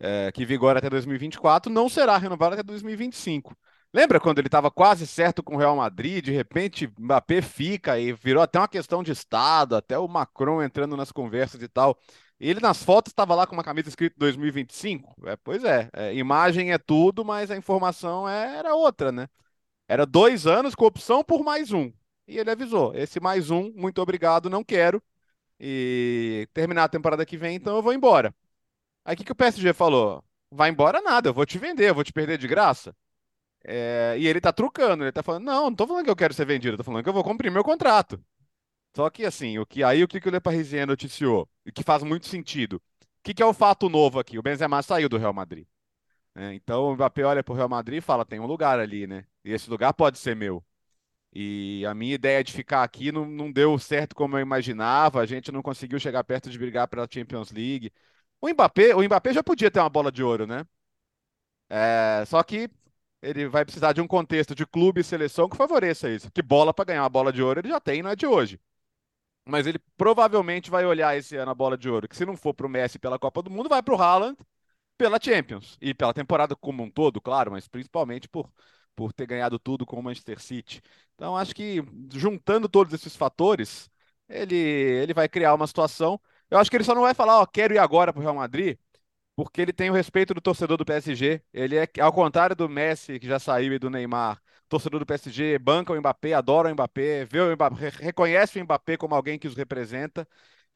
[0.00, 3.56] é, que vigora até 2024, não será renovado até 2025.
[3.94, 8.12] Lembra quando ele estava quase certo com o Real Madrid, de repente Mbappé fica e
[8.12, 11.98] virou até uma questão de Estado, até o Macron entrando nas conversas e tal.
[12.40, 15.14] Ele nas fotos estava lá com uma camisa escrita 2025.
[15.26, 19.28] É, pois é, é, imagem é tudo, mas a informação é, era outra, né?
[19.92, 21.92] Era dois anos com opção por mais um.
[22.26, 25.02] E ele avisou: esse mais um, muito obrigado, não quero.
[25.60, 28.34] E terminar a temporada que vem, então eu vou embora.
[29.04, 30.24] Aí o que, que o PSG falou?
[30.50, 32.96] Vai embora nada, eu vou te vender, eu vou te perder de graça.
[33.64, 36.34] É, e ele tá trucando, ele tá falando, não, não tô falando que eu quero
[36.34, 38.18] ser vendido, eu tô falando que eu vou cumprir meu contrato.
[38.96, 41.84] Só que assim, o que aí o que, que o Le Parisien noticiou, e que
[41.84, 42.76] faz muito sentido.
[42.76, 44.38] O que, que é o fato novo aqui?
[44.38, 45.66] O Benzema saiu do Real Madrid.
[46.34, 49.26] É, então o Mbappé olha pro Real Madrid e fala, tem um lugar ali, né?
[49.44, 50.64] E esse lugar pode ser meu.
[51.34, 55.26] E a minha ideia de ficar aqui não, não deu certo como eu imaginava, a
[55.26, 57.92] gente não conseguiu chegar perto de brigar pela Champions League.
[58.40, 60.66] O Mbappé, o Mbappé já podia ter uma bola de ouro, né?
[61.68, 62.68] É, só que
[63.22, 66.30] ele vai precisar de um contexto de clube e seleção que favoreça isso.
[66.32, 68.60] Que bola para ganhar uma bola de ouro ele já tem, não é de hoje.
[69.46, 72.54] Mas ele provavelmente vai olhar esse ano a bola de ouro, que se não for
[72.54, 74.38] para o Messi pela Copa do Mundo, vai para o Haaland
[74.98, 75.78] pela Champions.
[75.80, 78.50] E pela temporada como um todo, claro, mas principalmente por,
[78.94, 80.82] por ter ganhado tudo com o Manchester City.
[81.14, 83.90] Então acho que juntando todos esses fatores,
[84.28, 87.46] ele, ele vai criar uma situação eu acho que ele só não vai falar, ó,
[87.46, 88.76] quero ir agora pro Real Madrid,
[89.36, 91.42] porque ele tem o respeito do torcedor do PSG.
[91.52, 95.58] Ele é, ao contrário do Messi, que já saiu, e do Neymar, torcedor do PSG
[95.58, 99.48] banca o Mbappé, adora o Mbappé, vê o Mbappé, reconhece o Mbappé como alguém que
[99.48, 100.28] os representa.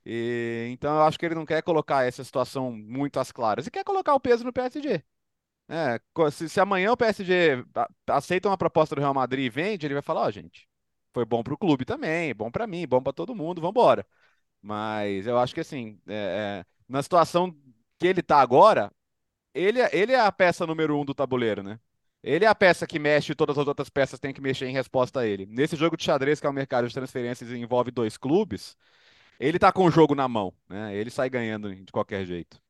[0.06, 3.66] E, então eu acho que ele não quer colocar essa situação muito às claras.
[3.66, 5.04] E quer colocar o peso no PSG.
[5.68, 6.00] É,
[6.30, 7.64] se, se, amanhã o PSG
[8.06, 10.68] aceita uma proposta do Real Madrid e vende, ele vai falar, ó, oh, gente,
[11.12, 14.06] foi bom pro clube também, bom para mim, bom para todo mundo, vamos embora.
[14.62, 17.56] Mas eu acho que assim, é, é, na situação
[17.98, 18.92] que ele tá agora,
[19.54, 21.80] ele, é, ele é a peça número um do tabuleiro, né?
[22.22, 24.72] Ele é a peça que mexe e todas as outras peças têm que mexer em
[24.72, 25.46] resposta a ele.
[25.46, 28.76] Nesse jogo de xadrez, que é o mercado de transferências e envolve dois clubes,
[29.40, 30.94] Ele tá com o jogo na mão, né?
[30.96, 32.60] Ele sai ganhando de qualquer jeito.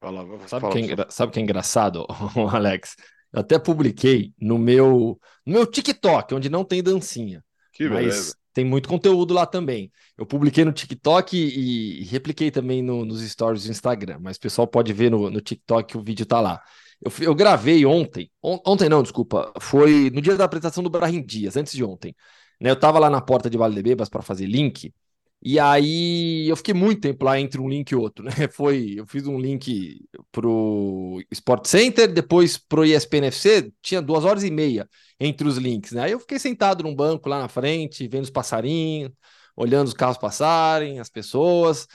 [0.00, 2.06] Fala, sabe, fala que é sabe que é engraçado,
[2.52, 2.96] Alex?
[3.32, 7.44] Eu até publiquei no meu, no meu TikTok, onde não tem dancinha.
[7.72, 8.36] Que mas beleza.
[8.54, 9.90] tem muito conteúdo lá também.
[10.16, 14.40] Eu publiquei no TikTok e, e repliquei também no, nos stories do Instagram, mas o
[14.40, 16.62] pessoal pode ver no, no TikTok que o vídeo tá lá.
[17.02, 21.22] Eu, eu gravei ontem, on, ontem não, desculpa, foi no dia da apresentação do Brahim
[21.24, 22.14] Dias, antes de ontem.
[22.60, 24.94] Né, eu tava lá na porta de Vale de Bebas para fazer link,
[25.42, 28.32] e aí eu fiquei muito tempo lá entre um link e outro, né?
[28.52, 30.00] Foi, eu fiz um link
[30.32, 34.88] pro Sport Center, depois pro ESPN FC, tinha duas horas e meia
[35.20, 36.02] entre os links, né?
[36.04, 39.12] Aí eu fiquei sentado num banco lá na frente, vendo os passarinhos,
[39.54, 41.86] olhando os carros passarem, as pessoas.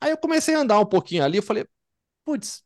[0.00, 1.66] Aí eu comecei a andar um pouquinho ali, eu falei,
[2.24, 2.62] putz,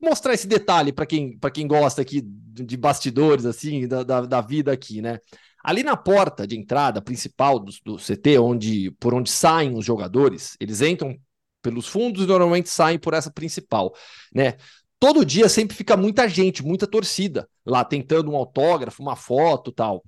[0.00, 4.72] mostrar esse detalhe para quem, quem gosta aqui de bastidores, assim, da, da, da vida
[4.72, 5.18] aqui, né?
[5.62, 10.56] Ali na porta de entrada principal do, do CT, onde por onde saem os jogadores,
[10.60, 11.18] eles entram
[11.62, 13.94] pelos fundos e normalmente saem por essa principal,
[14.34, 14.56] né?
[14.98, 20.04] Todo dia sempre fica muita gente, muita torcida lá tentando um autógrafo, uma foto, tal.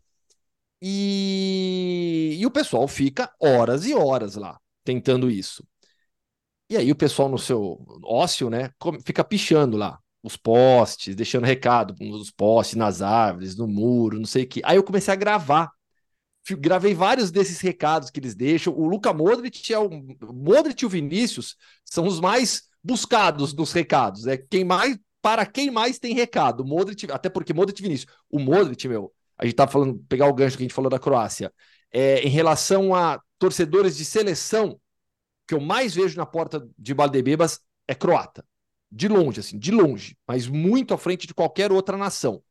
[0.80, 5.64] E, e o pessoal fica horas e horas lá tentando isso.
[6.68, 8.70] E aí o pessoal no seu ócio, né,
[9.04, 14.44] fica pichando lá os postes, deixando recado nos postes, nas árvores, no muro, não sei
[14.44, 14.62] o que.
[14.64, 15.70] Aí eu comecei a gravar.
[16.58, 18.74] Gravei vários desses recados que eles deixam.
[18.74, 19.88] O Luca Modric é o
[20.32, 24.26] Modric e o Vinícius são os mais buscados dos recados.
[24.26, 26.64] É quem mais para quem mais tem recado.
[26.64, 28.12] Modric, até porque Modric e Vinícius.
[28.28, 30.98] O Modric, meu, a gente tá falando, pegar o gancho que a gente falou da
[30.98, 31.52] Croácia.
[31.92, 34.80] É, em relação a torcedores de seleção,
[35.46, 38.44] que eu mais vejo na porta de Valdebebas é croata
[38.92, 42.42] de longe, assim, de longe, mas muito à frente de qualquer outra nação.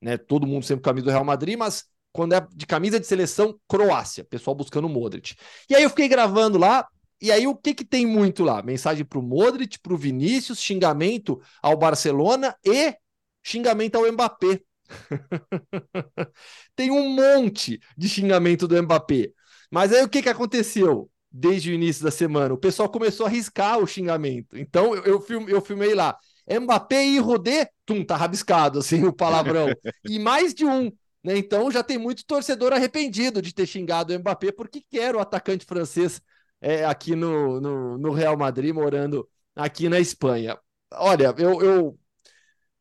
[0.00, 0.16] Né?
[0.16, 4.24] Todo mundo sempre camisa do Real Madrid, mas quando é de camisa de seleção, Croácia,
[4.24, 5.34] pessoal buscando o Modric.
[5.68, 6.88] E aí eu fiquei gravando lá,
[7.20, 8.62] e aí o que que tem muito lá?
[8.62, 12.96] Mensagem para o Modric, para o Vinícius, xingamento ao Barcelona e
[13.42, 14.62] xingamento ao Mbappé.
[16.74, 19.32] tem um monte de xingamento do Mbappé.
[19.70, 21.09] Mas aí o que que aconteceu?
[21.30, 22.54] Desde o início da semana.
[22.54, 24.58] O pessoal começou a riscar o xingamento.
[24.58, 26.18] Então eu, eu, film, eu filmei lá.
[26.48, 29.68] Mbappé e Rodê, tum, tá rabiscado, assim, o palavrão.
[30.08, 30.90] e mais de um.
[31.22, 31.36] Né?
[31.38, 35.64] Então já tem muito torcedor arrependido de ter xingado o Mbappé, porque quer o atacante
[35.64, 36.20] francês
[36.60, 40.58] é, aqui no, no, no Real Madrid, morando aqui na Espanha.
[40.92, 41.99] Olha, eu, eu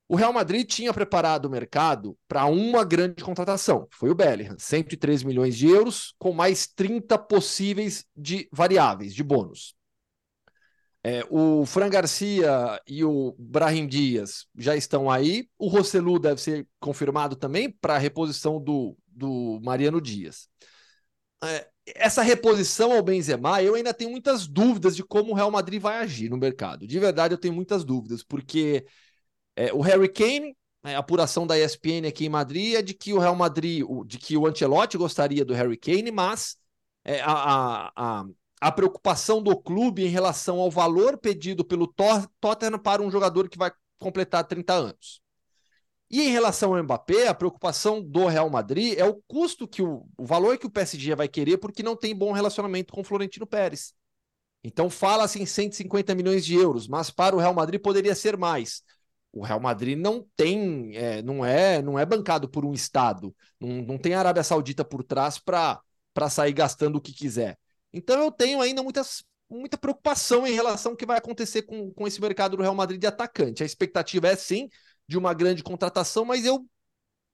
[0.10, 5.22] o Real Madrid tinha preparado o mercado para uma grande contratação, foi o Bellingham, 103
[5.22, 9.76] milhões de euros, com mais 30 possíveis de variáveis, de bônus.
[11.04, 15.48] É, o Fran Garcia e o Brahim Dias já estão aí.
[15.58, 20.50] O Rossellu deve ser confirmado também para a reposição do, do Mariano Dias.
[21.44, 25.80] É, essa reposição ao Benzema, eu ainda tenho muitas dúvidas de como o Real Madrid
[25.80, 26.88] vai agir no mercado.
[26.88, 28.86] De verdade, eu tenho muitas dúvidas, porque
[29.60, 33.14] é, o Harry Kane, né, a apuração da ESPN aqui em Madrid é de que
[33.14, 36.56] o Real Madrid, de que o Ancelotti gostaria do Harry Kane, mas
[37.04, 38.26] é, a, a,
[38.62, 41.94] a, preocupação do clube em relação ao valor pedido pelo
[42.40, 45.22] Tottenham para um jogador que vai completar 30 anos.
[46.10, 50.06] E em relação ao Mbappé, a preocupação do Real Madrid é o custo que o,
[50.18, 53.46] o valor que o PSG vai querer porque não tem bom relacionamento com o Florentino
[53.46, 53.94] Pérez.
[54.64, 58.84] Então fala-se em 150 milhões de euros, mas para o Real Madrid poderia ser mais
[59.32, 63.70] o Real Madrid não tem, é, não é, não é bancado por um estado, não,
[63.84, 65.82] não tem a Arábia Saudita por trás para
[66.30, 67.58] sair gastando o que quiser.
[67.94, 72.08] Então eu tenho ainda muitas, muita preocupação em relação ao que vai acontecer com, com
[72.08, 73.64] esse mercado do Real Madrid de atacante.
[73.64, 74.68] A expectativa é sim
[75.08, 76.66] de uma grande contratação, mas eu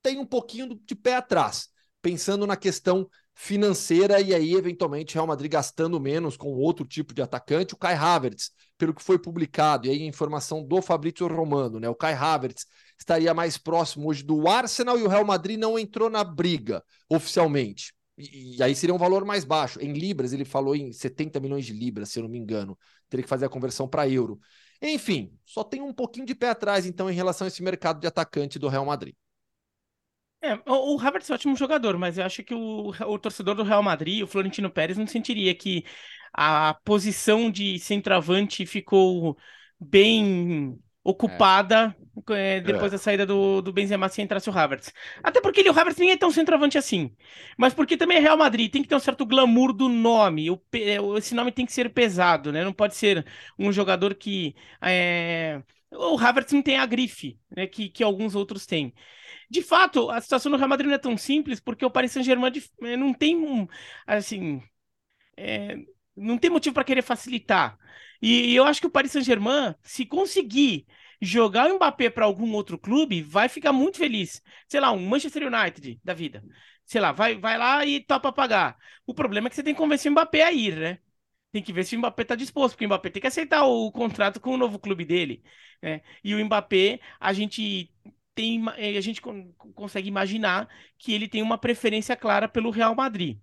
[0.01, 1.69] tenho um pouquinho de pé atrás,
[2.01, 7.21] pensando na questão financeira e aí, eventualmente, Real Madrid gastando menos com outro tipo de
[7.21, 7.73] atacante.
[7.73, 11.89] O Kai Havertz, pelo que foi publicado, e aí a informação do Fabrício Romano, né?
[11.89, 12.65] O Kai Havertz
[12.97, 17.93] estaria mais próximo hoje do Arsenal e o Real Madrid não entrou na briga oficialmente.
[18.17, 19.79] E, e, aí seria um valor mais baixo.
[19.81, 22.77] Em libras, ele falou em 70 milhões de libras, se eu não me engano.
[23.09, 24.39] Teria que fazer a conversão para euro.
[24.81, 28.07] Enfim, só tem um pouquinho de pé atrás, então, em relação a esse mercado de
[28.07, 29.13] atacante do Real Madrid.
[30.45, 33.63] É, o, Havertz é um ótimo jogador, mas eu acho que o, o torcedor do
[33.63, 35.83] Real Madrid, o Florentino Pérez, não sentiria que
[36.31, 39.35] a posição de centroavante ficou
[39.79, 41.95] bem ocupada
[42.29, 42.57] é.
[42.57, 42.89] É, depois é.
[42.91, 44.93] da saída do, do Benzema se entrasse o Havertz.
[45.23, 47.11] Até porque ele, o Havertz nem é tão centroavante assim.
[47.57, 50.51] Mas porque também é Real Madrid, tem que ter um certo glamour do nome.
[50.51, 50.61] O,
[51.17, 52.63] esse nome tem que ser pesado, né?
[52.63, 53.25] Não pode ser
[53.57, 54.55] um jogador que...
[55.95, 55.97] É...
[55.97, 58.93] O Havertz não tem a grife né, que, que alguns outros têm.
[59.49, 62.51] De fato, a situação do Real Madrid não é tão simples porque o Paris Saint-Germain
[62.83, 63.67] eh, não tem um,
[64.07, 64.61] assim,
[65.37, 65.77] é,
[66.15, 67.77] não tem motivo para querer facilitar.
[68.21, 70.85] E, e eu acho que o Paris Saint-Germain, se conseguir
[71.21, 74.41] jogar o Mbappé para algum outro clube, vai ficar muito feliz.
[74.67, 76.43] Sei lá, um Manchester United da vida.
[76.85, 78.77] Sei lá, vai, vai lá e topa pagar.
[79.05, 80.99] O problema é que você tem que convencer o Mbappé a ir, né?
[81.55, 83.89] Tem que ver se o Mbappé está disposto, porque o Mbappé tem que aceitar o
[83.89, 85.41] contrato com o novo clube dele.
[85.81, 86.01] Né?
[86.21, 87.89] E o Mbappé, a gente
[88.33, 93.39] tem, a gente consegue imaginar que ele tem uma preferência clara pelo Real Madrid.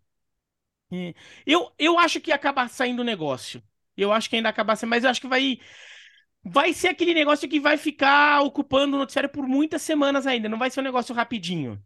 [0.93, 1.15] É.
[1.47, 3.63] Eu, eu acho que acaba saindo negócio.
[3.97, 5.59] Eu acho que ainda acaba saindo, mas eu acho que vai
[6.45, 10.51] vai ser aquele negócio que vai ficar ocupando o noticiário por muitas semanas ainda.
[10.51, 11.83] Não vai ser um negócio rapidinho.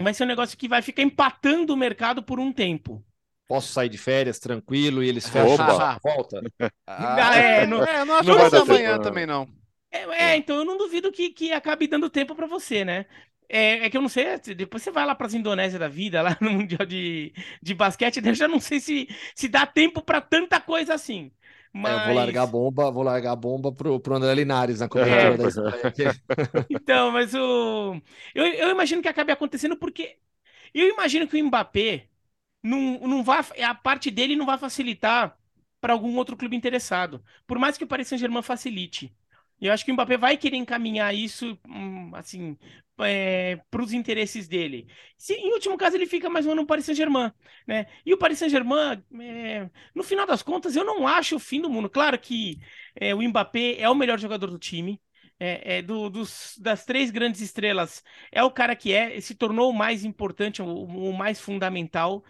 [0.00, 3.04] Vai ser um negócio que vai ficar empatando o mercado por um tempo.
[3.52, 6.40] Posso sair de férias tranquilo e eles fecham a volta?
[6.86, 9.46] Ah, é, não, é, não acho não que amanhã também, não.
[9.90, 13.04] É, é, então eu não duvido que, que acabe dando tempo para você, né?
[13.50, 16.22] É, é, que eu não sei, depois você vai lá para as Indonésia da vida,
[16.22, 20.22] lá no Mundial de, de Basquete, eu já não sei se, se dá tempo para
[20.22, 21.30] tanta coisa assim.
[21.74, 21.92] Mas...
[21.92, 24.88] É, eu vou largar a bomba, vou largar a bomba pro, pro André Linares na
[24.88, 28.00] cobertura da Então, mas o.
[28.34, 30.16] Eu, eu imagino que acabe acontecendo porque
[30.72, 32.08] eu imagino que o Mbappé
[32.62, 33.44] não, não vai.
[33.62, 35.36] A parte dele não vai facilitar
[35.80, 37.24] para algum outro clube interessado.
[37.46, 39.14] Por mais que o Paris Saint-Germain facilite.
[39.60, 42.58] Eu acho que o Mbappé vai querer encaminhar isso, hum, assim,
[42.98, 44.88] é, para os interesses dele.
[45.16, 47.32] Se, em último caso, ele fica mais um ano no Paris Saint-Germain,
[47.66, 47.86] né?
[48.04, 51.70] E o Paris Saint-Germain, é, no final das contas, eu não acho o fim do
[51.70, 51.88] mundo.
[51.88, 52.58] Claro que
[52.96, 55.00] é, o Mbappé é o melhor jogador do time.
[55.38, 59.70] É, é do, dos, das três grandes estrelas, é o cara que é, se tornou
[59.70, 62.24] o mais importante, o, o mais fundamental.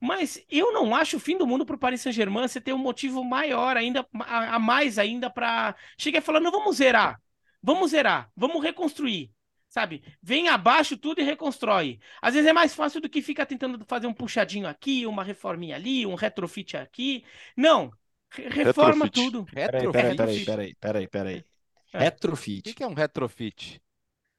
[0.00, 2.78] Mas eu não acho o fim do mundo para o Paris Saint-Germain você ter um
[2.78, 7.20] motivo maior ainda, a, a mais ainda para chegar e falar: não, vamos zerar,
[7.62, 9.30] vamos zerar, vamos reconstruir.
[9.68, 10.04] Sabe?
[10.22, 11.98] Vem abaixo tudo e reconstrói.
[12.22, 15.74] Às vezes é mais fácil do que ficar tentando fazer um puxadinho aqui, uma reforminha
[15.74, 17.24] ali, um retrofit aqui.
[17.56, 17.90] Não.
[18.30, 19.32] Reforma retrofit.
[19.32, 19.42] tudo.
[19.52, 19.92] Retrofit.
[19.92, 21.44] Peraí, peraí, peraí, peraí, peraí.
[21.92, 21.98] É.
[21.98, 22.70] Retrofit.
[22.70, 23.80] O que é um retrofit?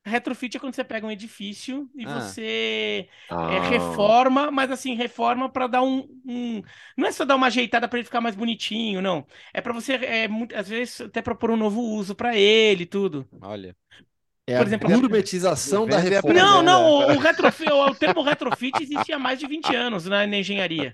[0.06, 2.20] Retrofit é quando você pega um edifício e ah.
[2.20, 3.52] você ah.
[3.54, 6.62] É, reforma, mas assim, reforma para dar um, um,
[6.96, 9.26] Não é só dar uma ajeitada para ele ficar mais bonitinho, não.
[9.54, 13.28] É para você, é, às vezes, até propor um novo uso para ele tudo.
[13.42, 13.76] Olha.
[14.48, 16.40] É Por exemplo, a gourmetização da reforma.
[16.40, 20.38] Não, não, o, retrofit, o, termo retrofit existia há mais de 20 anos na, na
[20.38, 20.94] engenharia.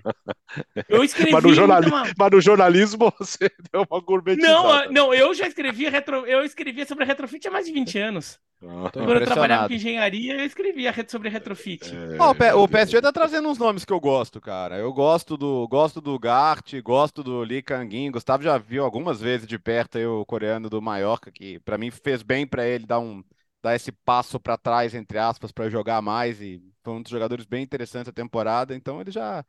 [0.88, 1.32] Eu escrevi.
[1.32, 1.86] Mas no, jornali...
[1.86, 2.04] uma...
[2.16, 4.86] Mas no jornalismo você deu uma gourmetizada.
[4.86, 6.26] Não, não, eu já escrevi retro...
[6.26, 8.38] eu escrevia sobre retrofit há mais de 20 anos.
[8.64, 11.92] Ah, Quando eu trabalhava com engenharia, eu escrevia sobre retrofit.
[11.92, 12.54] É...
[12.54, 14.78] o PSG tá trazendo uns nomes que eu gosto, cara.
[14.78, 18.12] Eu gosto do gosto do Gart, gosto do Lee Kangin.
[18.12, 21.90] Gustavo já viu algumas vezes de perto aí, o coreano do Mallorca, que para mim
[21.90, 23.22] fez bem para ele dar um
[23.62, 26.40] dar esse passo para trás, entre aspas, para jogar mais.
[26.40, 28.74] E foi um dos jogadores bem interessantes da temporada.
[28.74, 29.44] Então eles já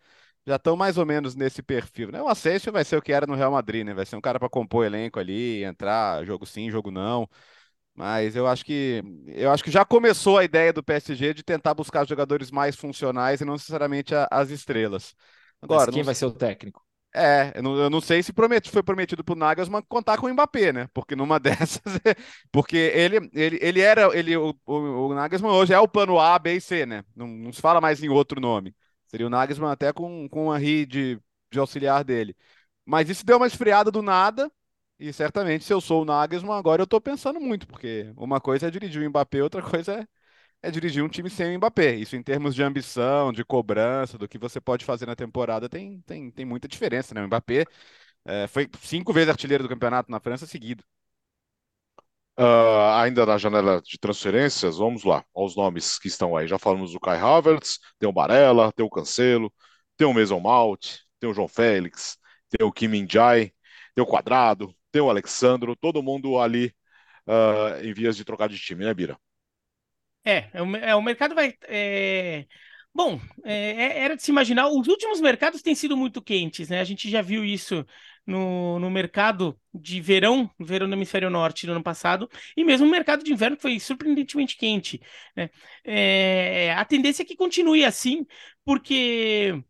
[0.45, 2.11] já estão mais ou menos nesse perfil.
[2.11, 2.21] Né?
[2.21, 3.93] O Asensio vai ser o que era no Real Madrid, né?
[3.93, 7.29] Vai ser um cara para compor elenco ali, entrar, jogo sim, jogo não.
[7.95, 11.73] Mas eu acho que eu acho que já começou a ideia do PSG de tentar
[11.75, 15.15] buscar jogadores mais funcionais e não necessariamente a, as estrelas.
[15.61, 16.03] Agora, Mas quem não...
[16.03, 16.83] vai ser o técnico?
[17.15, 20.33] É, eu não, eu não sei se prometi, foi prometido pro Nagelsmann contar com o
[20.33, 20.87] Mbappé, né?
[20.93, 21.81] Porque numa dessas,
[22.51, 24.73] porque ele, ele, ele era, ele, o, o,
[25.09, 27.03] o, Nagelsmann hoje é o plano A, B e C, né?
[27.15, 28.75] Não, não se fala mais em outro nome.
[29.07, 31.19] Seria o Nagelsmann até com, com o Henry de,
[31.51, 32.35] de auxiliar dele.
[32.85, 34.51] Mas isso deu uma esfriada do nada,
[34.99, 38.67] e certamente se eu sou o Nagelsmann, agora eu tô pensando muito, porque uma coisa
[38.67, 40.07] é dirigir o Mbappé, outra coisa é
[40.63, 41.95] é dirigir um time sem o Mbappé.
[41.95, 46.01] Isso em termos de ambição, de cobrança, do que você pode fazer na temporada, tem,
[46.01, 47.21] tem, tem muita diferença, né?
[47.23, 47.65] O Mbappé
[48.25, 50.83] é, foi cinco vezes artilheiro do campeonato na França seguido.
[52.39, 56.47] Uh, ainda na janela de transferências, vamos lá, aos nomes que estão aí.
[56.47, 59.53] Já falamos do Kai Havertz, tem o Barella, tem o Cancelo,
[59.95, 62.17] tem o Mason Mount, tem o João Félix,
[62.49, 63.53] tem o Kim Min-jae,
[63.93, 66.73] tem o Quadrado, tem o Alexandro, todo mundo ali
[67.27, 69.17] uh, em vias de trocar de time, né, Bira?
[70.25, 71.53] É, é o, é, o mercado vai.
[71.63, 72.45] É...
[72.93, 74.67] Bom, é, é, era de se imaginar.
[74.69, 76.79] Os últimos mercados têm sido muito quentes, né?
[76.79, 77.85] A gente já viu isso
[78.25, 82.89] no, no mercado de verão, verão no hemisfério norte no ano passado, e mesmo o
[82.89, 85.01] mercado de inverno foi surpreendentemente quente.
[85.35, 85.49] Né?
[85.83, 88.25] É, a tendência é que continue assim,
[88.63, 89.61] porque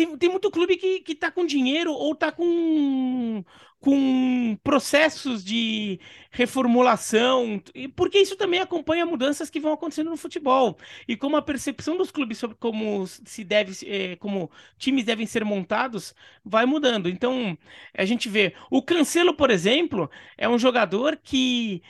[0.00, 3.44] tem, tem muito clube que, que tá com dinheiro ou tá com,
[3.78, 7.62] com processos de reformulação,
[7.94, 10.78] porque isso também acompanha mudanças que vão acontecendo no futebol.
[11.06, 15.44] E como a percepção dos clubes sobre como se deve, é, como times devem ser
[15.44, 17.08] montados, vai mudando.
[17.08, 17.56] Então,
[17.94, 18.54] a gente vê.
[18.70, 21.82] O Cancelo, por exemplo, é um jogador que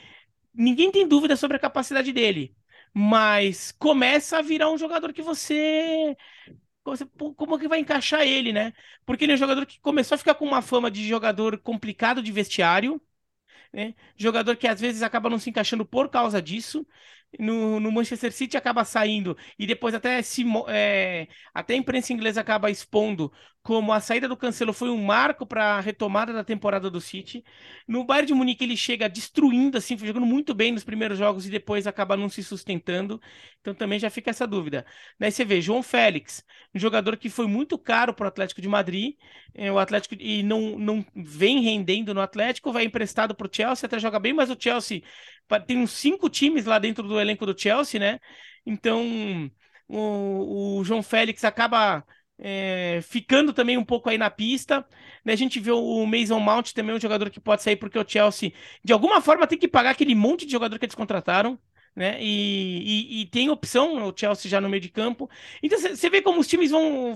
[0.53, 2.55] ninguém tem dúvida sobre a capacidade dele.
[2.93, 6.15] Mas começa a virar um jogador que você
[7.35, 8.73] como que vai encaixar ele, né?
[9.05, 12.21] Porque ele é um jogador que começou a ficar com uma fama de jogador complicado
[12.23, 13.01] de vestiário,
[13.73, 13.95] né?
[14.17, 16.85] Jogador que às vezes acaba não se encaixando por causa disso
[17.39, 22.41] no, no, Manchester City acaba saindo e depois até se é, até a imprensa inglesa
[22.41, 23.31] acaba expondo
[23.63, 27.43] como a saída do Cancelo foi um marco para a retomada da temporada do City.
[27.87, 31.49] No Bayern de Munique ele chega destruindo assim, jogando muito bem nos primeiros jogos e
[31.49, 33.21] depois acaba não se sustentando.
[33.59, 34.85] Então também já fica essa dúvida.
[35.19, 36.43] Daí você vê João Félix,
[36.73, 39.15] um jogador que foi muito caro para o Atlético de Madrid,
[39.53, 43.85] é, o Atlético e não, não vem rendendo no Atlético, vai emprestado para o Chelsea,
[43.85, 45.03] até joga bem, mas o Chelsea
[45.67, 48.19] tem uns cinco times lá dentro do elenco do Chelsea, né?
[48.65, 49.51] Então
[49.87, 52.03] o, o João Félix acaba
[52.41, 54.85] é, ficando também um pouco aí na pista.
[55.23, 55.33] Né?
[55.33, 58.51] A gente vê o Mason Mount também, um jogador que pode sair porque o Chelsea,
[58.83, 61.57] de alguma forma, tem que pagar aquele monte de jogador que eles contrataram
[61.95, 62.17] né?
[62.21, 65.29] E, e, e, tem opção o Chelsea já no meio de campo.
[65.61, 67.15] Então você vê como os times vão.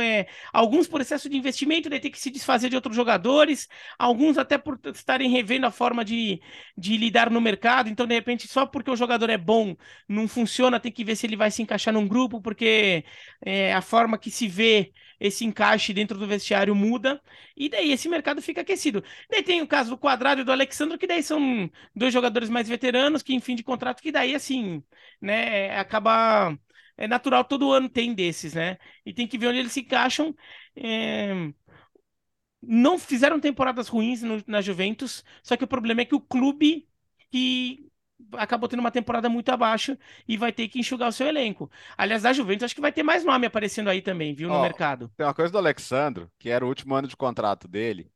[0.00, 3.68] É, alguns por excesso de investimento, daí tem que se desfazer de outros jogadores,
[3.98, 6.40] alguns até por estarem revendo a forma de,
[6.76, 7.88] de lidar no mercado.
[7.88, 9.76] Então, de repente, só porque o jogador é bom,
[10.08, 13.04] não funciona, tem que ver se ele vai se encaixar num grupo, porque
[13.44, 14.92] é, a forma que se vê
[15.26, 17.20] esse encaixe dentro do vestiário muda,
[17.56, 19.02] e daí esse mercado fica aquecido.
[19.30, 22.68] Daí tem o caso do Quadrado e do Alexandre, que daí são dois jogadores mais
[22.68, 24.82] veteranos, que em fim de contrato, que daí assim,
[25.20, 26.56] né, acaba...
[26.96, 28.78] É natural, todo ano tem desses, né?
[29.04, 30.34] E tem que ver onde eles se encaixam.
[30.76, 31.52] É
[32.62, 36.88] não fizeram temporadas ruins no, na Juventus, só que o problema é que o clube
[37.30, 37.90] que
[38.32, 39.96] acabou tendo uma temporada muito abaixo
[40.26, 41.70] e vai ter que enxugar o seu elenco.
[41.96, 44.62] Aliás, da Juventus, acho que vai ter mais nome aparecendo aí também, viu, no oh,
[44.62, 45.10] mercado.
[45.16, 48.10] Tem uma coisa do Alexandro, que era o último ano de contrato dele,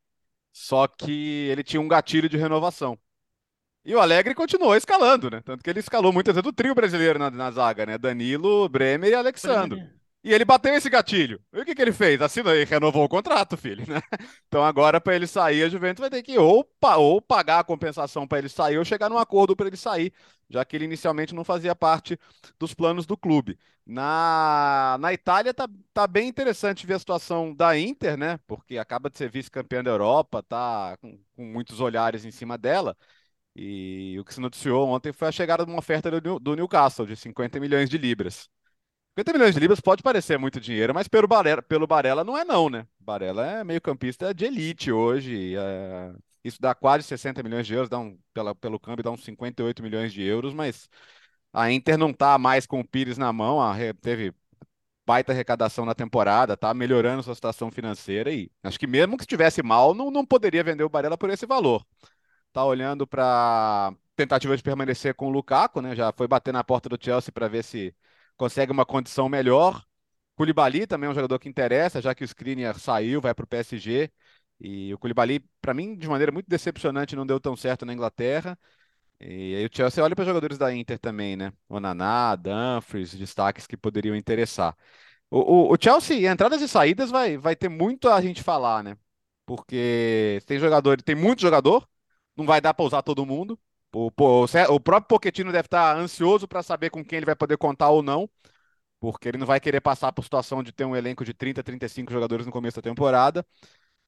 [0.52, 2.98] só que ele tinha um gatilho de renovação.
[3.84, 5.40] E o Alegre continuou escalando, né?
[5.44, 7.96] Tanto que ele escalou muitas vezes o trio brasileiro na, na zaga, né?
[7.96, 9.76] Danilo, Bremer e Alexandro.
[9.76, 9.95] Bremer.
[10.26, 11.40] E ele bateu esse gatilho.
[11.52, 12.20] E o que, que ele fez?
[12.20, 14.02] Assinou e renovou o contrato, filho, né?
[14.48, 16.68] Então agora, para ele sair, a Juventus vai ter que ou,
[16.98, 20.12] ou pagar a compensação para ele sair ou chegar num acordo para ele sair,
[20.50, 22.18] já que ele inicialmente não fazia parte
[22.58, 23.56] dos planos do clube.
[23.86, 28.40] Na, na Itália tá, tá bem interessante ver a situação da Inter, né?
[28.48, 32.96] Porque acaba de ser vice-campeã da Europa, tá com, com muitos olhares em cima dela.
[33.56, 37.06] E o que se noticiou ontem foi a chegada de uma oferta do, do Newcastle
[37.06, 38.50] de 50 milhões de libras.
[39.16, 42.44] 50 milhões de libras pode parecer muito dinheiro, mas pelo Barella, pelo Barella não é
[42.44, 42.86] não, né?
[43.00, 45.56] Barella é meio campista de elite hoje.
[45.56, 46.12] É...
[46.44, 49.82] Isso dá quase 60 milhões de euros, dá um, pela, pelo câmbio dá uns 58
[49.82, 50.88] milhões de euros, mas
[51.52, 54.34] a Inter não tá mais com o Pires na mão, a, teve
[55.06, 59.62] baita arrecadação na temporada, tá melhorando sua situação financeira e acho que mesmo que estivesse
[59.62, 61.84] mal, não, não poderia vender o Barella por esse valor.
[62.52, 65.94] Tá olhando para tentativa de permanecer com o Lukaku, né?
[65.96, 67.94] Já foi bater na porta do Chelsea para ver se
[68.36, 69.84] consegue uma condição melhor.
[70.36, 73.46] Koulibaly também é um jogador que interessa, já que o Skriniar saiu, vai para o
[73.48, 74.10] PSG.
[74.60, 78.58] E o Koulibaly, para mim, de maneira muito decepcionante, não deu tão certo na Inglaterra.
[79.20, 81.52] E aí o Chelsea olha para os jogadores da Inter também, né?
[81.68, 84.76] O Naná, Dumfries, destaques que poderiam interessar.
[85.30, 88.96] O, o, o, Chelsea, entradas e saídas, vai, vai ter muito a gente falar, né?
[89.46, 91.88] Porque tem jogador, tem muito jogador,
[92.36, 93.58] não vai dar para usar todo mundo.
[93.98, 94.10] O,
[94.74, 98.02] o próprio Pochettino deve estar ansioso para saber com quem ele vai poder contar ou
[98.02, 98.28] não,
[99.00, 102.12] porque ele não vai querer passar por situação de ter um elenco de 30, 35
[102.12, 103.46] jogadores no começo da temporada.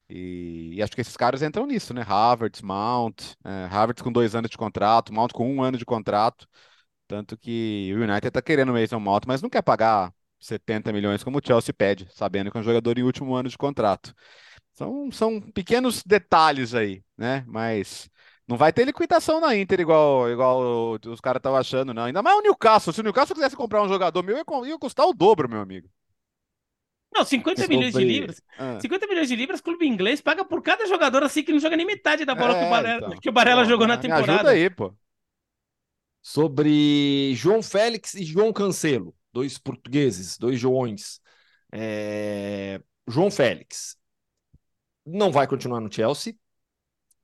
[0.09, 2.01] E, e acho que esses caras entram nisso, né?
[2.03, 6.47] Harvard, Mount, é, Harvard com dois anos de contrato, Mount com um ano de contrato.
[7.07, 11.23] Tanto que o United está querendo o Mason Mount, mas não quer pagar 70 milhões
[11.23, 14.13] como o Chelsea pede, sabendo que é um jogador em último ano de contrato.
[14.73, 17.43] São, são pequenos detalhes aí, né?
[17.47, 18.09] Mas
[18.49, 22.05] não vai ter liquidação na Inter igual, igual os caras estavam achando, não.
[22.05, 22.91] Ainda mais o Newcastle.
[22.91, 25.87] Se o Newcastle quisesse comprar um jogador meu, ia custar o dobro, meu amigo.
[27.13, 27.75] Não, 50 Sobre...
[27.75, 28.41] milhões de libras.
[28.57, 28.79] Ah.
[28.81, 31.85] 50 milhões de libras, clube inglês paga por cada jogador assim que não joga nem
[31.85, 33.19] metade da bola é, que o Barella, então.
[33.19, 34.33] que o Barella pô, jogou na temporada.
[34.33, 34.95] ajuda aí, pô.
[36.19, 41.21] Sobre João Félix e João Cancelo, dois portugueses, dois Joões.
[41.71, 42.81] É...
[43.07, 43.95] João Félix
[45.05, 46.35] não vai continuar no Chelsea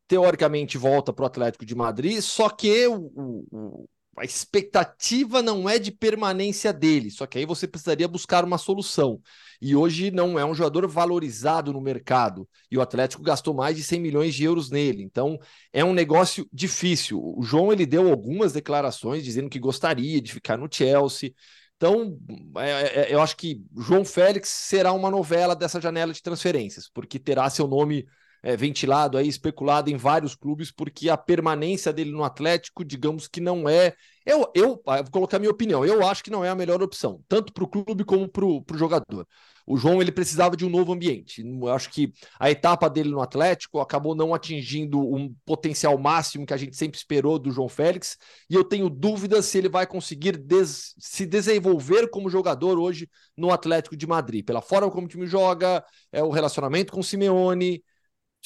[0.07, 3.11] teoricamente volta para o Atlético de Madrid, só que o,
[3.51, 8.57] o, a expectativa não é de permanência dele, só que aí você precisaria buscar uma
[8.57, 9.19] solução.
[9.61, 13.83] E hoje não é um jogador valorizado no mercado, e o Atlético gastou mais de
[13.83, 15.37] 100 milhões de euros nele, então
[15.73, 17.19] é um negócio difícil.
[17.19, 21.33] O João ele deu algumas declarações dizendo que gostaria de ficar no Chelsea.
[21.77, 22.17] Então,
[22.57, 27.19] é, é, eu acho que João Félix será uma novela dessa janela de transferências, porque
[27.19, 28.05] terá seu nome
[28.45, 33.41] é, ventilado aí, especulado em vários clubes, porque a permanência dele no Atlético, digamos que
[33.41, 33.95] não é.
[34.23, 37.23] Eu, eu ah, vou colocar minha opinião, eu acho que não é a melhor opção,
[37.27, 39.27] tanto para o clube como para o jogador.
[39.65, 41.41] O João ele precisava de um novo ambiente.
[41.41, 46.53] Eu acho que a etapa dele no Atlético acabou não atingindo um potencial máximo que
[46.53, 48.15] a gente sempre esperou do João Félix,
[48.47, 53.51] e eu tenho dúvidas se ele vai conseguir des se desenvolver como jogador hoje no
[53.51, 57.81] Atlético de Madrid, pela forma como o time joga, é o relacionamento com o Simeone,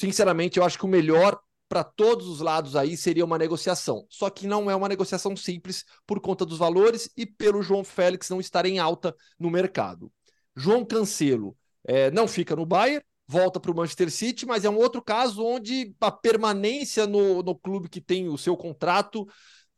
[0.00, 1.38] sinceramente, eu acho que o melhor
[1.68, 4.06] para todos os lados aí seria uma negociação.
[4.08, 8.30] Só que não é uma negociação simples por conta dos valores e pelo João Félix
[8.30, 10.10] não estar em alta no mercado.
[10.56, 11.54] João Cancelo
[11.86, 15.44] é, não fica no Bayern, volta para o Manchester City, mas é um outro caso
[15.44, 19.28] onde a permanência no, no clube que tem o seu contrato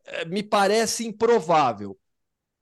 [0.07, 1.99] é, me parece improvável.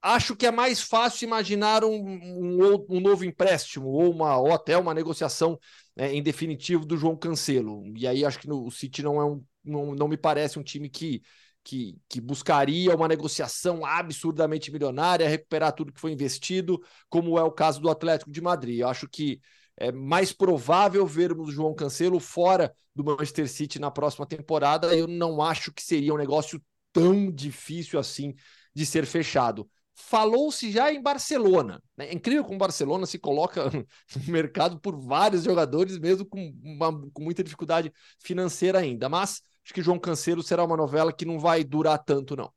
[0.02, 4.76] Acho que é mais fácil imaginar um, um, um novo empréstimo ou, uma, ou até
[4.78, 5.58] uma negociação
[6.00, 7.82] é, em definitivo do João Cancelo.
[7.94, 9.44] E aí acho que no, o City não é um.
[9.62, 11.20] Não, não me parece um time que,
[11.62, 16.80] que, que, buscaria uma negociação absurdamente milionária, recuperar tudo que foi investido,
[17.10, 18.78] como é o caso do Atlético de Madrid.
[18.78, 19.42] Eu acho que
[19.76, 24.96] é mais provável vermos o João Cancelo fora do Manchester City na próxima temporada.
[24.96, 26.62] Eu não acho que seria um negócio
[26.94, 28.34] tão difícil assim
[28.74, 29.68] de ser fechado.
[30.00, 31.82] Falou-se já em Barcelona.
[31.96, 32.08] Né?
[32.08, 36.90] É incrível como o Barcelona se coloca no mercado por vários jogadores, mesmo com, uma,
[37.12, 39.08] com muita dificuldade financeira ainda.
[39.08, 42.52] Mas acho que João Cancelo será uma novela que não vai durar tanto, não.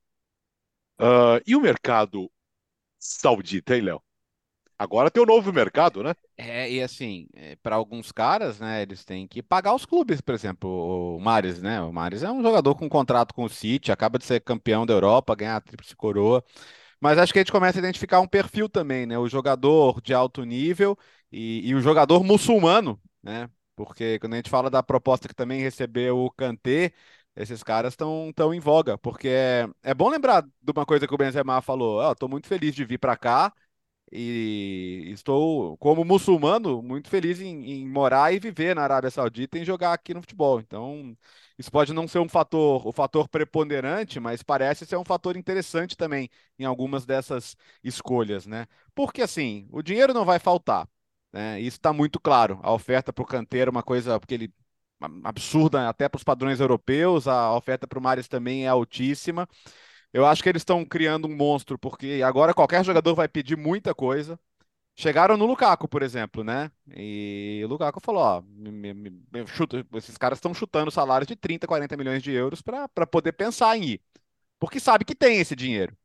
[1.00, 2.32] Uh, e o mercado
[2.98, 4.02] saudita, hein, Léo?
[4.78, 6.14] Agora tem o um novo mercado, né?
[6.36, 10.34] É, e assim, é, para alguns caras, né, eles têm que pagar os clubes, por
[10.34, 11.80] exemplo, o Mares, né?
[11.82, 14.94] O Mares é um jogador com contrato com o City, acaba de ser campeão da
[14.94, 16.44] Europa, ganhar a tríplice coroa.
[17.04, 19.18] Mas acho que a gente começa a identificar um perfil também, né?
[19.18, 20.98] O jogador de alto nível
[21.32, 23.50] e, e o jogador muçulmano, né?
[23.76, 26.94] Porque quando a gente fala da proposta que também recebeu o Kanté,
[27.36, 28.98] esses caras estão tão em voga.
[28.98, 32.00] Porque é, é bom lembrar de uma coisa que o Benzema falou.
[32.08, 33.54] Oh, Estou muito feliz de vir para cá
[34.16, 39.66] e estou, como muçulmano, muito feliz em, em morar e viver na Arábia Saudita e
[39.66, 40.60] jogar aqui no futebol.
[40.60, 41.18] Então,
[41.58, 45.98] isso pode não ser um fator, o fator preponderante, mas parece ser um fator interessante
[45.98, 48.68] também em algumas dessas escolhas, né?
[48.94, 50.88] Porque assim, o dinheiro não vai faltar,
[51.32, 51.60] né?
[51.60, 52.60] Isso está muito claro.
[52.64, 54.54] A oferta para o canteiro é uma coisa porque ele
[55.24, 59.48] absurda até para os padrões europeus, a oferta para o Mares também é altíssima.
[60.14, 63.96] Eu acho que eles estão criando um monstro, porque agora qualquer jogador vai pedir muita
[63.96, 64.40] coisa.
[64.96, 66.72] Chegaram no Lukaku, por exemplo, né?
[66.96, 71.36] E o Lukaku falou: ó, me, me, me chuta, esses caras estão chutando salários de
[71.36, 74.02] 30, 40 milhões de euros para poder pensar em ir.
[74.60, 75.98] Porque sabe que tem esse dinheiro.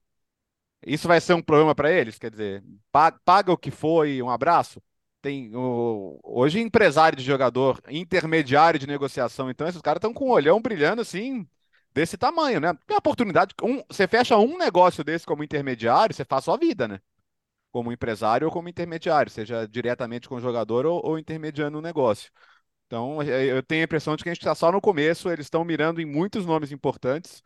[0.87, 2.19] Isso vai ser um problema para eles?
[2.19, 4.83] Quer dizer, paga, paga, o que foi, um abraço?
[5.21, 10.33] Tem o, hoje empresário de jogador, intermediário de negociação, então esses caras estão com o
[10.33, 11.47] olhão brilhando assim,
[11.95, 12.73] desse tamanho, né?
[12.87, 16.89] Tem a oportunidade, um, você fecha um negócio desse como intermediário, você faz sua vida,
[16.89, 17.01] né?
[17.71, 22.31] como empresário ou como intermediário, seja diretamente com o jogador ou, ou intermediando o negócio.
[22.87, 25.47] Então, é, eu tenho a impressão de que a gente está só no começo, eles
[25.47, 27.43] estão mirando em muitos nomes importantes.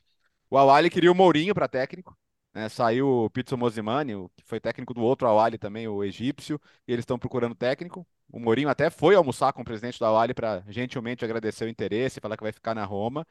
[0.51, 2.16] O Awali queria o Mourinho para técnico,
[2.55, 2.68] né?
[2.68, 7.03] saiu o Pizzo Mosimani, que foi técnico do outro Awali também, o egípcio, e eles
[7.03, 8.07] estão procurando técnico.
[8.30, 12.20] O Mourinho até foi almoçar com o presidente do Awali para gentilmente agradecer o interesse,
[12.20, 13.26] falar que vai ficar na Roma,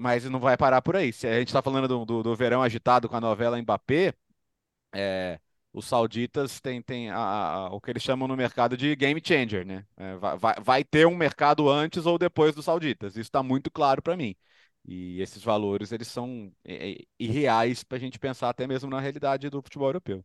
[0.00, 1.12] mas não vai parar por aí.
[1.12, 4.14] Se a gente está falando do, do, do, verão agitado com a novela Mbappé,
[4.94, 5.40] é,
[5.72, 9.66] os sauditas têm, têm a, a, o que eles chamam no mercado de game changer,
[9.66, 9.86] né?
[9.96, 13.12] É, vai, vai, ter um mercado antes ou depois dos sauditas.
[13.12, 14.34] Isso está muito claro para mim.
[14.86, 19.00] E esses valores eles são é, é irreais para a gente pensar até mesmo na
[19.00, 20.24] realidade do futebol europeu.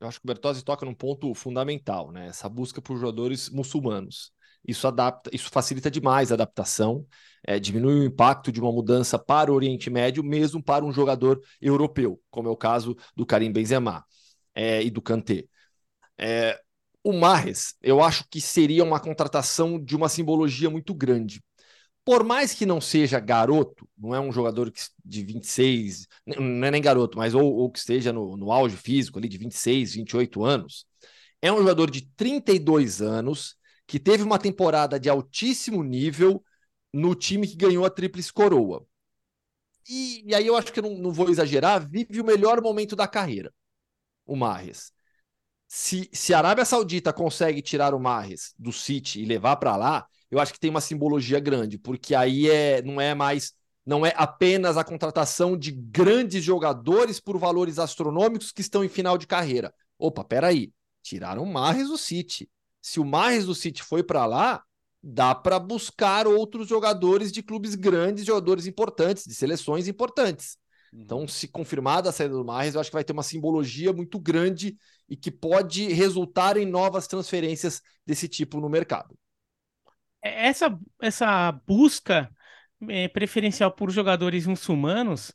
[0.00, 2.28] Eu acho que o Bertozzi toca num ponto fundamental, né?
[2.28, 4.32] Essa busca por jogadores muçulmanos.
[4.66, 7.06] Isso adapta, isso facilita demais a adaptação,
[7.44, 11.40] é, diminui o impacto de uma mudança para o Oriente Médio, mesmo para um jogador
[11.60, 14.04] europeu, como é o caso do Karim Benzema
[14.54, 15.46] é, e do Kanté.
[16.18, 16.60] É,
[17.04, 21.42] o Marres, eu acho que seria uma contratação de uma simbologia muito grande.
[22.04, 24.72] Por mais que não seja garoto, não é um jogador
[25.04, 29.18] de 26, não é nem garoto, mas ou, ou que esteja no, no auge físico
[29.18, 30.84] ali de 26, 28 anos,
[31.40, 33.56] é um jogador de 32 anos
[33.92, 36.42] que teve uma temporada de altíssimo nível
[36.94, 38.86] no time que ganhou a Tríplice Coroa.
[39.86, 42.96] E, e aí eu acho que eu não, não vou exagerar, vive o melhor momento
[42.96, 43.52] da carreira
[44.24, 44.94] o Marres.
[45.68, 50.06] Se, se a Arábia Saudita consegue tirar o Marres do City e levar para lá,
[50.30, 53.52] eu acho que tem uma simbologia grande, porque aí é, não é mais
[53.84, 59.18] não é apenas a contratação de grandes jogadores por valores astronômicos que estão em final
[59.18, 59.74] de carreira.
[59.98, 60.72] Opa, peraí,
[61.02, 62.48] tiraram o Marres do City.
[62.82, 64.62] Se o Marres do City foi para lá,
[65.02, 70.58] dá para buscar outros jogadores de clubes grandes, jogadores importantes, de seleções importantes.
[70.92, 71.00] Uhum.
[71.00, 74.18] Então, se confirmada a saída do Marres, eu acho que vai ter uma simbologia muito
[74.18, 74.76] grande
[75.08, 79.16] e que pode resultar em novas transferências desse tipo no mercado.
[80.22, 82.30] É, essa, essa busca
[82.88, 85.32] é, preferencial por jogadores muçulmanos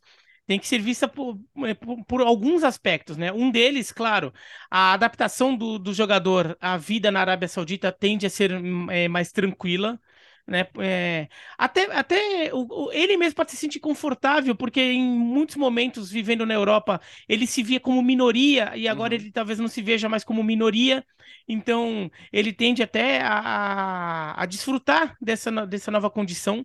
[0.48, 3.30] tem que ser vista por, é, por, por, alguns aspectos, né?
[3.30, 4.32] Um deles, claro,
[4.70, 8.52] a adaptação do, do jogador à vida na Arábia Saudita tende a ser
[8.90, 10.00] é, mais tranquila.
[10.46, 10.66] Né?
[10.80, 11.28] É,
[11.58, 16.54] até até o, ele mesmo pode se sentir confortável, porque em muitos momentos, vivendo na
[16.54, 19.20] Europa, ele se via como minoria e agora uhum.
[19.20, 21.04] ele talvez não se veja mais como minoria.
[21.46, 26.64] Então, ele tende até a, a, a desfrutar dessa, dessa nova condição.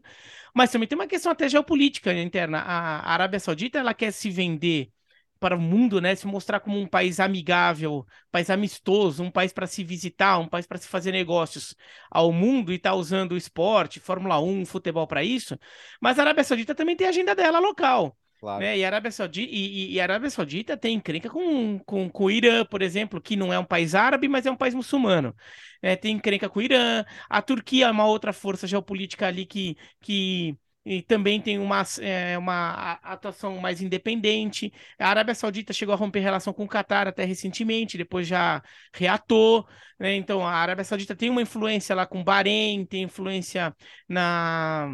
[0.54, 2.60] Mas também tem uma questão até geopolítica interna.
[2.60, 4.92] A Arábia Saudita ela quer se vender
[5.40, 9.68] para o mundo, né, se mostrar como um país amigável, país amistoso, um país para
[9.68, 11.76] se visitar, um país para se fazer negócios
[12.10, 15.60] ao mundo e está usando o esporte, Fórmula 1, futebol para isso.
[16.02, 18.18] Mas a Arábia Saudita também tem a agenda dela local.
[18.44, 18.62] Claro.
[18.62, 18.78] Né?
[18.78, 22.82] E, Arábia Saudita, e, e, Arábia Saudita tem encrenca com, com, com o Irã, por
[22.82, 25.34] exemplo, que não é um país árabe, mas é um país muçulmano.
[25.82, 27.06] É, tem encrenca com o Irã.
[27.30, 32.38] A Turquia é uma outra força geopolítica ali que, que e também tem uma, é,
[32.38, 34.74] uma atuação mais independente.
[35.00, 38.62] A Arábia Saudita chegou a romper relação com o Catar até recentemente, depois já
[38.94, 39.66] reatou.
[39.98, 40.16] Né?
[40.16, 43.74] Então, a Arábia Saudita tem uma influência lá com o Bahrein, tem influência
[44.10, 44.94] na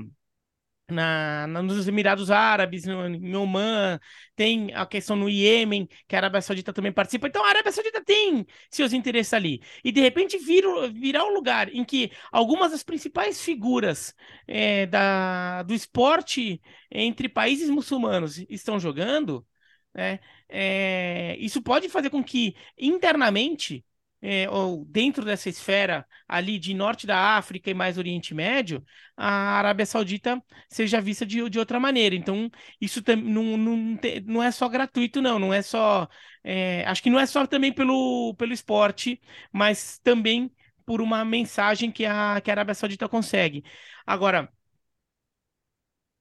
[0.92, 4.00] na, nos Emirados Árabes, no, em Oman,
[4.36, 7.28] tem a questão no Iêmen, que a Arábia Saudita também participa.
[7.28, 9.62] Então a Arábia Saudita tem seus interesses ali.
[9.84, 14.14] E de repente vira, virar um lugar em que algumas das principais figuras
[14.48, 16.62] é, da, do esporte
[16.92, 19.46] entre países muçulmanos estão jogando,
[19.94, 23.86] né, é, isso pode fazer com que internamente
[24.22, 28.84] é, ou dentro dessa esfera ali de norte da África e mais Oriente Médio,
[29.16, 32.16] a Arábia Saudita seja vista de, de outra maneira.
[32.16, 32.50] Então,
[32.80, 36.08] isso não, não, não é só gratuito, não, não é só.
[36.44, 39.20] É, acho que não é só também pelo, pelo esporte,
[39.52, 40.52] mas também
[40.86, 43.64] por uma mensagem que a, que a Arábia Saudita consegue.
[44.06, 44.52] Agora,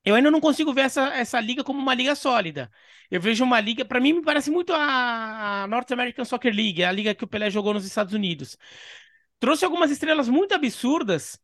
[0.04, 2.70] eu ainda não consigo ver essa, essa liga como uma liga sólida.
[3.10, 6.92] Eu vejo uma liga, para mim me parece muito a North American Soccer League, a
[6.92, 8.56] liga que o Pelé jogou nos Estados Unidos.
[9.40, 11.38] Trouxe algumas estrelas muito absurdas,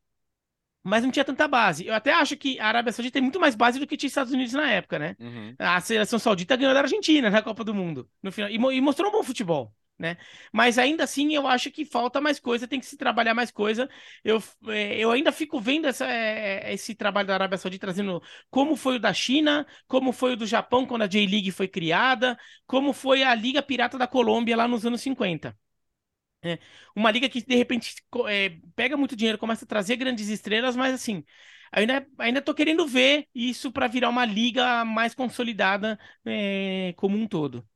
[0.83, 1.87] mas não tinha tanta base.
[1.87, 4.33] Eu até acho que a Arábia Saudita tem muito mais base do que tinha Estados
[4.33, 5.17] Unidos na época, né?
[5.19, 5.55] Uhum.
[5.59, 9.09] A seleção saudita ganhou da Argentina na Copa do Mundo no final e, e mostrou
[9.09, 10.17] um bom futebol né?
[10.53, 13.89] Mas ainda assim eu acho que falta mais coisa, tem que se trabalhar mais coisa.
[14.25, 18.77] Eu, é, eu ainda fico vendo essa, é, esse trabalho da Arábia Saudita trazendo como
[18.77, 22.37] foi o da China, como foi o do Japão quando a J-League foi criada,
[22.67, 25.57] como foi a Liga Pirata da Colômbia lá nos anos 50.
[26.43, 26.59] É,
[26.95, 27.95] uma liga que de repente
[28.29, 31.25] é, pega muito dinheiro, começa a trazer grandes estrelas, mas assim,
[31.73, 37.27] ainda, ainda tô querendo ver isso para virar uma liga mais consolidada é, como um
[37.27, 37.67] todo.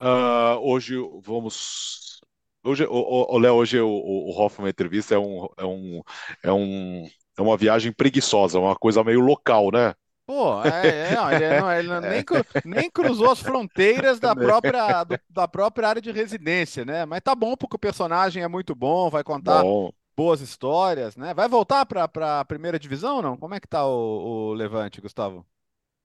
[0.00, 2.20] Uh, hoje vamos.
[2.62, 6.02] Hoje, o, o Léo, hoje o, o Hoffman entrevista é um, é um,
[6.42, 9.94] é um, é uma viagem preguiçosa, uma coisa meio local, né?
[10.26, 12.24] Pô, é, é, não, ele, não, ele nem,
[12.64, 17.06] nem, cruzou as fronteiras da própria, do, da própria área de residência, né?
[17.06, 19.90] Mas tá bom porque o personagem é muito bom, vai contar bom.
[20.14, 21.32] boas histórias, né?
[21.32, 23.36] Vai voltar para a primeira divisão ou não?
[23.38, 25.46] Como é que tá o, o Levante, Gustavo?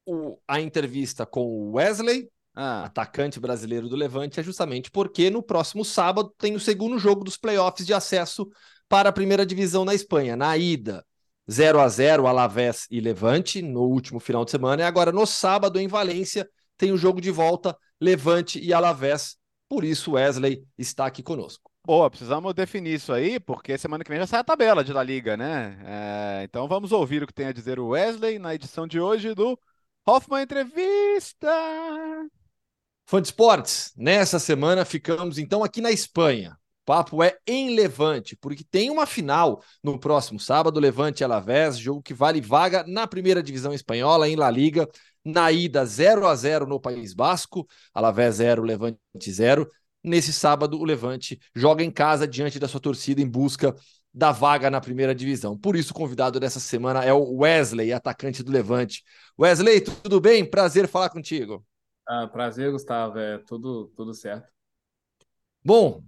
[0.05, 2.85] O, a entrevista com o Wesley ah.
[2.85, 7.37] atacante brasileiro do Levante, é justamente porque no próximo sábado tem o segundo jogo dos
[7.37, 8.49] playoffs de acesso
[8.87, 10.35] para a primeira divisão na Espanha.
[10.35, 11.05] Na ida,
[11.49, 14.83] 0 a 0 Alavés e Levante no último final de semana.
[14.83, 19.37] E agora no sábado em Valência tem o jogo de volta Levante e Alavés.
[19.67, 21.71] Por isso Wesley está aqui conosco.
[21.85, 25.03] Boa, precisamos definir isso aí, porque semana que vem já sai a tabela de La
[25.03, 25.77] Liga, né?
[25.85, 29.33] É, então vamos ouvir o que tem a dizer o Wesley na edição de hoje
[29.33, 29.59] do
[30.05, 31.49] Hoffman Entrevista.
[33.05, 36.57] Fã de esportes, nessa semana ficamos então aqui na Espanha.
[36.83, 42.01] O papo é em Levante, porque tem uma final no próximo sábado, Levante Alavés, jogo
[42.01, 44.87] que vale vaga na primeira divisão espanhola, em La Liga,
[45.23, 48.99] na ida 0 a 0 no País Basco, Alavés 0, Levante
[49.29, 49.69] 0.
[50.03, 53.73] Nesse sábado, o Levante joga em casa diante da sua torcida em busca
[54.13, 55.57] da vaga na primeira divisão.
[55.57, 59.03] Por isso, o convidado dessa semana é o Wesley, atacante do Levante.
[59.39, 60.43] Wesley, tudo bem?
[60.43, 61.65] Prazer falar contigo.
[62.07, 63.17] Ah, prazer, Gustavo.
[63.19, 64.49] É tudo, tudo certo.
[65.63, 66.03] Bom,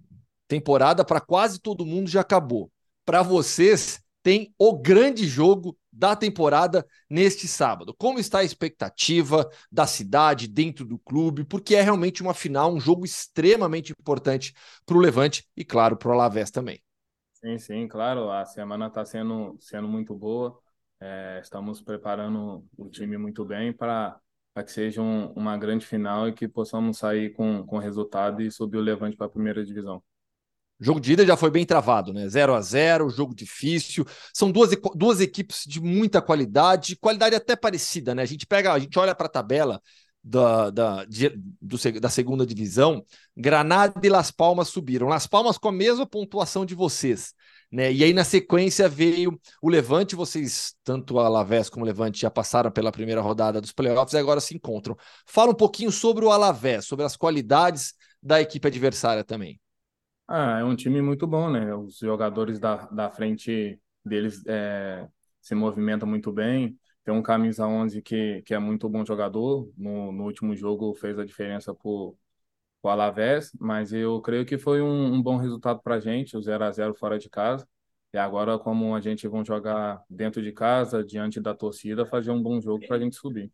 [0.48, 2.72] temporada para quase todo mundo já acabou.
[3.06, 7.94] Para vocês, tem o grande jogo da temporada neste sábado.
[7.98, 11.46] Como está a expectativa da cidade dentro do clube?
[11.46, 14.54] Porque é realmente uma final, um jogo extremamente importante
[14.86, 16.82] para o Levante e, claro, para o Alavés também.
[17.34, 18.32] Sim, sim, claro.
[18.32, 20.60] A semana está sendo, sendo muito boa.
[21.00, 24.20] É, estamos preparando o time muito bem para
[24.64, 28.78] que seja um, uma grande final e que possamos sair com, com resultado e subir
[28.78, 30.02] o Levante para a primeira divisão.
[30.80, 32.28] O jogo de ida já foi bem travado, né?
[32.28, 34.06] 0 a 0 jogo difícil.
[34.34, 38.24] São duas, duas equipes de muita qualidade, qualidade até parecida, né?
[38.24, 39.82] A gente pega, a gente olha para a tabela
[40.22, 41.30] da, da, de,
[41.62, 43.06] do, da segunda divisão,
[43.38, 45.08] Granada e Las Palmas subiram.
[45.08, 47.34] Las Palmas com a mesma pontuação de vocês.
[47.72, 47.92] Né?
[47.92, 50.16] E aí, na sequência, veio o Levante.
[50.16, 54.18] Vocês, tanto a Alavés como o Levante, já passaram pela primeira rodada dos playoffs e
[54.18, 54.96] agora se encontram.
[55.26, 59.60] Fala um pouquinho sobre o Alavés, sobre as qualidades da equipe adversária também.
[60.28, 61.76] Ah, é um time muito bom, né?
[61.76, 65.08] Os jogadores da, da frente deles é,
[65.42, 66.80] se movimentam muito bem.
[67.04, 69.72] Tem um camisa 11 que, que é muito bom jogador.
[69.78, 72.18] No, no último jogo fez a diferença por
[72.88, 76.42] o Alavés, mas eu creio que foi um, um bom resultado para a gente, o
[76.42, 77.68] 0 a 0 fora de casa.
[78.14, 82.42] E agora, como a gente vai jogar dentro de casa, diante da torcida, fazer um
[82.42, 83.52] bom jogo para a gente subir.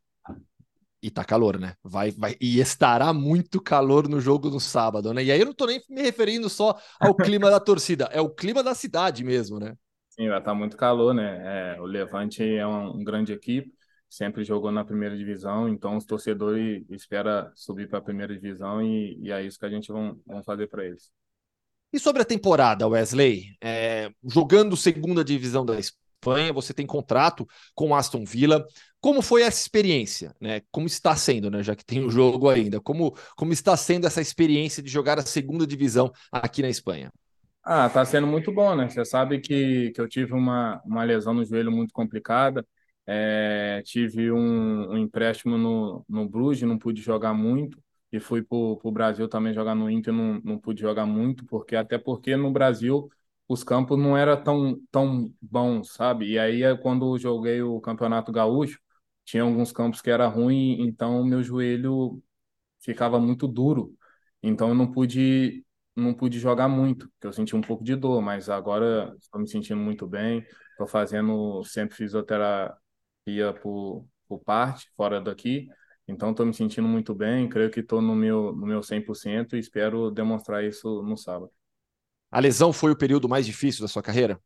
[1.02, 1.74] E tá calor, né?
[1.84, 5.24] Vai, vai, e estará muito calor no jogo no sábado, né?
[5.24, 8.30] E aí eu não tô nem me referindo só ao clima da torcida, é o
[8.30, 9.76] clima da cidade mesmo, né?
[10.10, 11.76] Sim, vai estar tá muito calor, né?
[11.76, 13.74] É, o Levante é um, um, grande equipe,
[14.12, 19.18] sempre jogou na primeira divisão, então os torcedores esperam subir para a primeira divisão e,
[19.22, 19.90] e, é isso que a gente
[20.28, 21.10] vai fazer para eles.
[21.94, 27.96] E sobre a temporada, Wesley, é, jogando segunda divisão da Espanha, você tem contrato com
[27.96, 28.66] Aston Villa.
[29.00, 30.62] Como foi essa experiência, né?
[30.72, 31.64] Como está sendo, né?
[31.64, 35.20] Já que tem o um jogo ainda, como, como está sendo essa experiência de jogar
[35.20, 37.12] a segunda divisão aqui na Espanha?
[37.64, 38.90] Ah, tá sendo muito bom, né?
[38.90, 42.66] Você sabe que, que eu tive uma, uma lesão no joelho muito complicada.
[43.14, 47.78] É, tive um, um, empréstimo no, no Bruges, não pude jogar muito.
[48.12, 51.76] E fui para o Brasil também jogar no Inter, não, não pude jogar muito, porque
[51.76, 53.10] até porque no Brasil
[53.48, 56.30] os campos não eram tão, tão bons, sabe?
[56.32, 58.80] E aí, quando joguei o Campeonato Gaúcho,
[59.26, 62.22] tinha alguns campos que era ruim, então meu joelho
[62.82, 63.96] ficava muito duro.
[64.44, 68.22] Então eu não pude não pude jogar muito, porque eu senti um pouco de dor,
[68.22, 70.46] mas agora estou me sentindo muito bem.
[70.72, 71.96] Estou fazendo sempre
[73.24, 75.70] fisioterapia por, por parte, fora daqui.
[76.08, 79.60] Então estou me sentindo muito bem, creio que estou no meu, no meu 100% e
[79.60, 81.52] espero demonstrar isso no sábado.
[82.30, 84.40] A lesão foi o período mais difícil da sua carreira?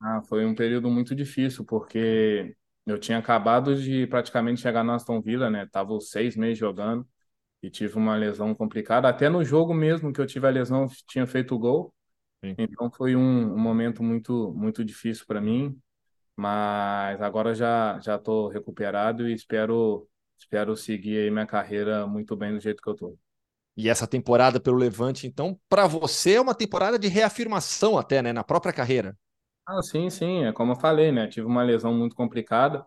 [0.00, 2.54] Ah, foi um período muito difícil, porque
[2.84, 5.66] eu tinha acabado de praticamente chegar no Aston Villa, né?
[5.66, 7.06] Tava seis meses jogando
[7.62, 9.08] e tive uma lesão complicada.
[9.08, 11.94] Até no jogo mesmo que eu tive a lesão, tinha feito o gol.
[12.44, 12.54] Sim.
[12.58, 15.78] Então foi um, um, momento muito muito difícil para mim,
[16.36, 20.08] mas agora já já estou recuperado e espero
[20.38, 23.18] espero seguir aí minha carreira muito bem do jeito que eu estou.
[23.76, 28.32] E essa temporada pelo Levante, então, para você é uma temporada de reafirmação até, né,
[28.32, 29.16] na própria carreira.
[29.68, 31.26] Ah, sim, sim, é como eu falei, né?
[31.26, 32.86] Tive uma lesão muito complicada,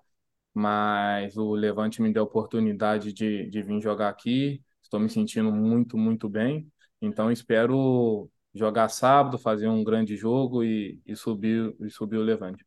[0.54, 4.64] mas o Levante me deu a oportunidade de, de vir jogar aqui.
[4.82, 6.72] Estou me sentindo muito, muito bem.
[7.02, 12.66] Então espero jogar sábado, fazer um grande jogo e, e subir e subir o Levante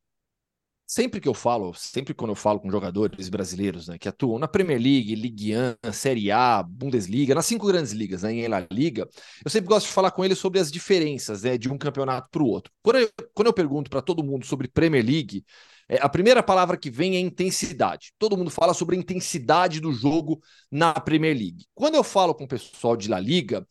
[0.93, 4.47] sempre que eu falo, sempre quando eu falo com jogadores brasileiros né, que atuam na
[4.47, 5.55] Premier League, Ligue
[5.87, 9.09] 1, Série A, Bundesliga, nas cinco grandes ligas, né, em La Liga,
[9.43, 12.43] eu sempre gosto de falar com eles sobre as diferenças né, de um campeonato para
[12.43, 12.71] o outro.
[12.83, 15.43] Quando eu, quando eu pergunto para todo mundo sobre Premier League,
[15.89, 18.13] é, a primeira palavra que vem é intensidade.
[18.19, 21.65] Todo mundo fala sobre a intensidade do jogo na Premier League.
[21.75, 23.67] Quando eu falo com o pessoal de La Liga,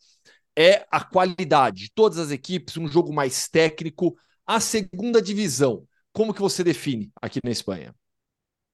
[0.58, 6.34] é a qualidade de todas as equipes, um jogo mais técnico, a segunda divisão como
[6.34, 7.94] que você define aqui na Espanha?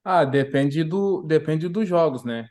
[0.04, 2.48] Ah, depende do depende dos jogos, né?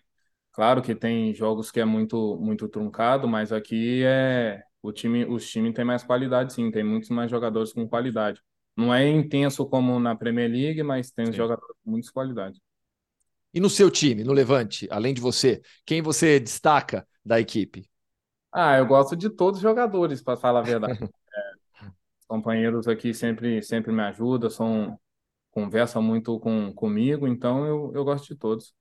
[0.53, 5.49] Claro que tem jogos que é muito muito truncado, mas aqui é o time os
[5.49, 8.41] times têm mais qualidade, sim, tem muitos mais jogadores com qualidade.
[8.77, 12.61] Não é intenso como na Premier League, mas tem jogadores com muita qualidade.
[13.53, 17.89] E no seu time, no Levante, além de você, quem você destaca da equipe?
[18.51, 20.95] Ah, eu gosto de todos os jogadores, para falar a verdade.
[22.27, 24.99] companheiros aqui sempre, sempre me ajudam, são,
[25.51, 28.73] conversam muito com, comigo, então eu, eu gosto de todos.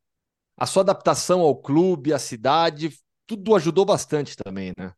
[0.56, 2.90] A sua adaptação ao clube, à cidade,
[3.26, 4.92] tudo ajudou bastante também, né?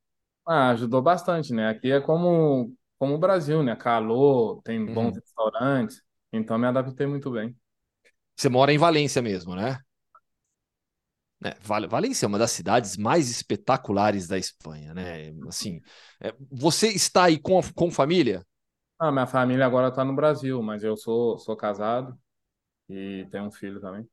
[0.46, 1.68] Ah, ajudou bastante, né?
[1.68, 3.76] Aqui é como, como o Brasil, né?
[3.76, 5.20] Calor, tem bons uhum.
[5.20, 7.56] restaurantes, então me adaptei muito bem.
[8.36, 9.78] Você mora em Valência mesmo, né?
[11.44, 15.32] É, Valência é uma das cidades mais espetaculares da Espanha, né?
[15.46, 15.80] Assim,
[16.20, 18.44] é, você está aí com, com família?
[18.98, 22.18] Ah, minha família agora está no Brasil, mas eu sou, sou casado
[22.88, 24.08] e tenho um filho também.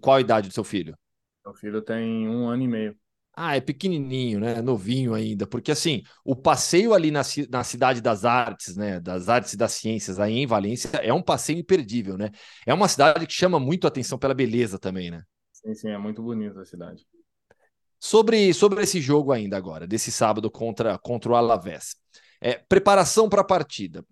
[0.00, 0.96] Qual a idade do seu filho?
[1.44, 2.98] Meu filho tem um ano e meio.
[3.34, 4.60] Ah, é pequenininho, né?
[4.60, 9.00] Novinho ainda, porque assim, o passeio ali na, na cidade das artes, né?
[9.00, 12.30] Das artes e das ciências, aí em Valência, é um passeio imperdível, né?
[12.66, 15.22] É uma cidade que chama muito atenção pela beleza também, né?
[15.64, 17.06] Sim, sim, é muito bonita a cidade.
[18.00, 21.94] Sobre, sobre esse jogo ainda agora, desse sábado contra, contra o Alavés.
[22.40, 24.04] É, preparação para a partida.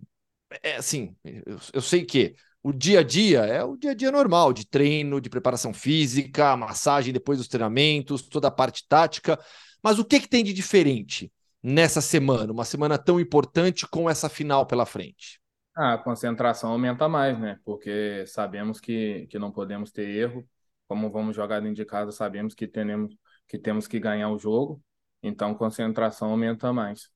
[0.63, 4.13] É assim, eu, eu sei que o dia a dia é o dia a dia
[4.13, 9.39] normal de treino, de preparação física, massagem depois dos treinamentos, toda a parte tática.
[9.83, 11.33] Mas o que, que tem de diferente
[11.63, 15.41] nessa semana, uma semana tão importante com essa final pela frente?
[15.77, 17.59] Ah, a concentração aumenta mais, né?
[17.65, 20.47] Porque sabemos que, que não podemos ter erro.
[20.91, 23.15] Como vamos jogar dentro de casa, sabemos que, tenemos,
[23.47, 24.83] que temos que ganhar o jogo.
[25.23, 27.09] Então, concentração aumenta mais.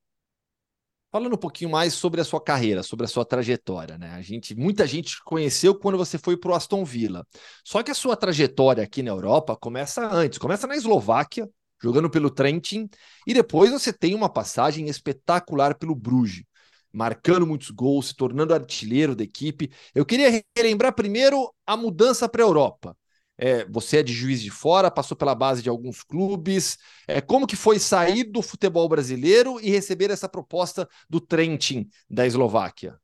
[1.11, 4.11] Falando um pouquinho mais sobre a sua carreira, sobre a sua trajetória, né?
[4.11, 7.27] A gente, muita gente conheceu quando você foi para o Aston Villa.
[7.65, 11.51] Só que a sua trajetória aqui na Europa começa antes, começa na Eslováquia,
[11.83, 12.89] jogando pelo Trentin,
[13.27, 16.45] e depois você tem uma passagem espetacular pelo Bruges,
[16.93, 19.69] marcando muitos gols, se tornando artilheiro da equipe.
[19.93, 22.97] Eu queria relembrar primeiro a mudança para a Europa.
[23.37, 26.79] É, você é de Juiz de Fora, passou pela base de alguns clubes.
[27.09, 32.27] É, como que foi sair do futebol brasileiro e receber essa proposta do Trentin da
[32.27, 32.99] Eslováquia?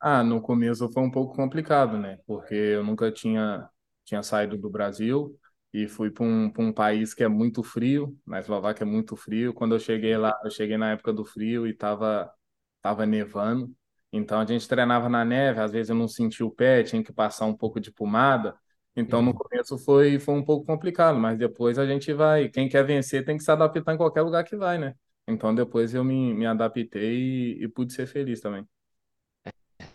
[0.00, 2.18] Ah, no começo foi um pouco complicado, né?
[2.26, 3.68] Porque eu nunca tinha,
[4.04, 5.36] tinha saído do Brasil
[5.72, 8.16] e fui para um, um país que é muito frio.
[8.26, 9.52] Na Eslováquia é muito frio.
[9.52, 12.32] Quando eu cheguei lá, eu cheguei na época do frio e estava
[12.80, 13.74] tava nevando.
[14.12, 17.12] Então a gente treinava na neve, às vezes eu não sentia o pé, tinha que
[17.12, 18.54] passar um pouco de pomada.
[19.00, 22.48] Então, no começo foi, foi um pouco complicado, mas depois a gente vai.
[22.48, 24.94] Quem quer vencer tem que se adaptar em qualquer lugar que vai, né?
[25.26, 28.66] Então, depois eu me, me adaptei e, e pude ser feliz também.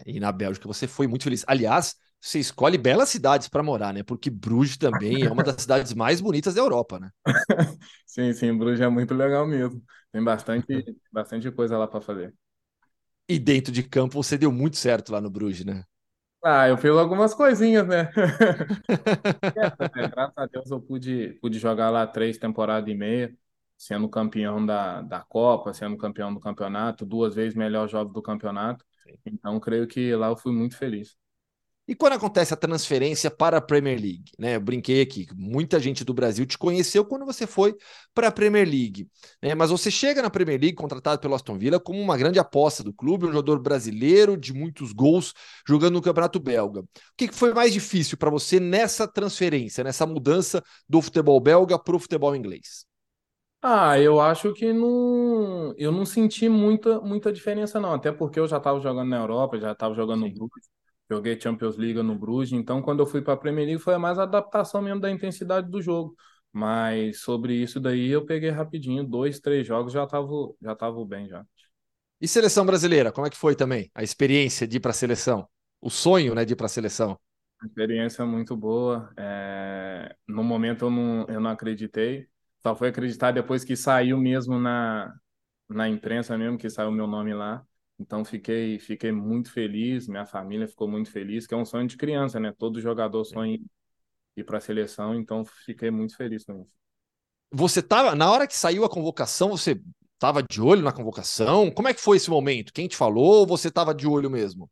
[0.05, 1.43] E na Bélgica você foi muito feliz.
[1.47, 4.03] Aliás, você escolhe belas cidades para morar, né?
[4.03, 7.09] Porque Bruges também é uma das cidades mais bonitas da Europa, né?
[8.05, 9.83] sim, sim, Bruges é muito legal mesmo.
[10.11, 10.67] Tem bastante,
[11.11, 12.33] bastante coisa lá para fazer.
[13.27, 15.83] E dentro de campo você deu muito certo lá no Bruges, né?
[16.45, 18.11] Ah, eu fiz algumas coisinhas, né?
[19.95, 23.35] É, graças a Deus eu pude, pude jogar lá três temporadas e meia,
[23.77, 28.85] sendo campeão da, da Copa, sendo campeão do campeonato, duas vezes melhor jogo do campeonato.
[29.25, 31.17] Então, creio que lá eu fui muito feliz.
[31.85, 34.55] E quando acontece a transferência para a Premier League, né?
[34.55, 37.75] Eu brinquei aqui, muita gente do Brasil te conheceu quando você foi
[38.13, 39.09] para a Premier League,
[39.41, 39.53] né?
[39.53, 42.93] Mas você chega na Premier League contratado pelo Aston Villa como uma grande aposta do
[42.93, 45.33] clube, um jogador brasileiro de muitos gols
[45.67, 46.79] jogando no Campeonato Belga.
[46.81, 51.95] O que foi mais difícil para você nessa transferência, nessa mudança do futebol belga para
[51.97, 52.85] o futebol inglês?
[53.65, 58.45] Ah, eu acho que não, eu não senti muita, muita diferença não, até porque eu
[58.47, 60.27] já estava jogando na Europa, já estava jogando Sim.
[60.27, 60.69] no Bruges
[61.09, 64.17] Joguei Champions League no Bruges, então quando eu fui para a Premier League foi mais
[64.17, 66.15] a adaptação mesmo da intensidade do jogo.
[66.51, 70.27] Mas sobre isso daí eu peguei rapidinho, dois, três jogos já tava,
[70.61, 71.45] já tava bem já.
[72.21, 73.91] E seleção brasileira, como é que foi também?
[73.93, 75.47] A experiência de ir para a seleção?
[75.81, 77.19] O sonho, né, de ir para a seleção?
[77.63, 79.13] Experiência muito boa.
[79.17, 80.15] É...
[80.27, 82.27] No momento eu não, eu não acreditei.
[82.61, 85.13] Só foi acreditar depois que saiu mesmo na,
[85.69, 87.65] na imprensa mesmo, que saiu meu nome lá.
[88.03, 91.95] Então fiquei, fiquei muito feliz, minha família ficou muito feliz, que é um sonho de
[91.95, 92.51] criança, né?
[92.51, 93.57] Todo jogador sonha
[94.35, 96.73] ir para a seleção, então fiquei muito feliz com isso.
[97.51, 99.79] Você tava, na hora que saiu a convocação, você
[100.15, 101.71] estava de olho na convocação?
[101.71, 102.73] Como é que foi esse momento?
[102.73, 104.69] Quem te falou ou você estava de olho mesmo?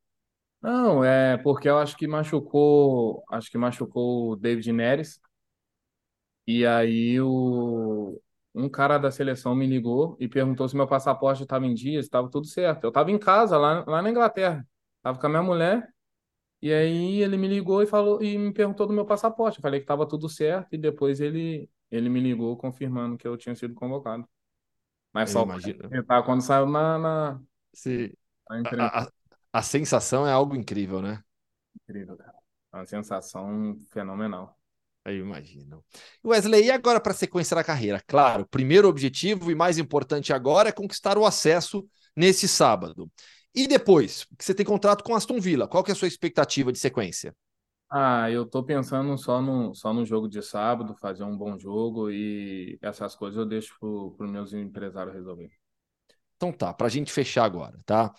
[0.62, 5.20] Não, é porque eu acho que machucou, acho que machucou o David Neres.
[6.48, 8.20] E aí o,
[8.54, 12.08] um cara da seleção me ligou e perguntou se meu passaporte estava em dia, se
[12.08, 12.84] estava tudo certo.
[12.84, 14.68] Eu estava em casa, lá, lá na Inglaterra.
[14.97, 15.88] Estava com a minha mulher.
[16.62, 19.58] E aí ele me ligou e falou e me perguntou do meu passaporte.
[19.58, 23.38] Eu falei que estava tudo certo e depois ele, ele me ligou confirmando que eu
[23.38, 24.28] tinha sido convocado.
[25.14, 25.89] Mas eu só imagino.
[25.89, 27.41] tentar quando saiu na, na.
[28.49, 29.12] Na a, a,
[29.54, 31.24] a sensação é algo incrível, né?
[31.84, 32.36] Incrível, cara.
[32.74, 34.58] É uma sensação fenomenal.
[35.06, 35.84] Eu imagino.
[36.24, 38.02] Wesley, e agora para a sequência da carreira?
[38.06, 41.86] Claro, primeiro objetivo e mais importante agora é conquistar o acesso
[42.16, 43.12] nesse sábado.
[43.54, 46.72] E depois, que você tem contrato com Aston Villa, qual que é a sua expectativa
[46.72, 47.36] de sequência?
[47.89, 52.10] Ah, eu tô pensando só no, só no jogo de sábado, fazer um bom jogo
[52.10, 53.76] e essas coisas eu deixo
[54.18, 55.49] para os meus empresários resolver.
[56.38, 58.14] Então tá, para a gente fechar agora, tá?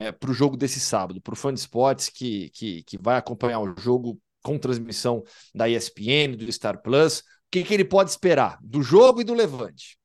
[0.00, 3.18] É, para o jogo desse sábado, para o fã de esportes que, que, que vai
[3.18, 5.22] acompanhar o jogo com transmissão
[5.54, 7.20] da ESPN, do Star Plus.
[7.20, 9.98] O que, que ele pode esperar do jogo e do Levante?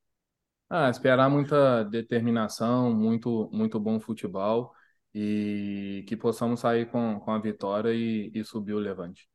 [0.69, 4.73] Ah, esperar muita determinação, muito, muito bom futebol
[5.13, 9.27] e que possamos sair com, com a vitória e, e subir o Levante.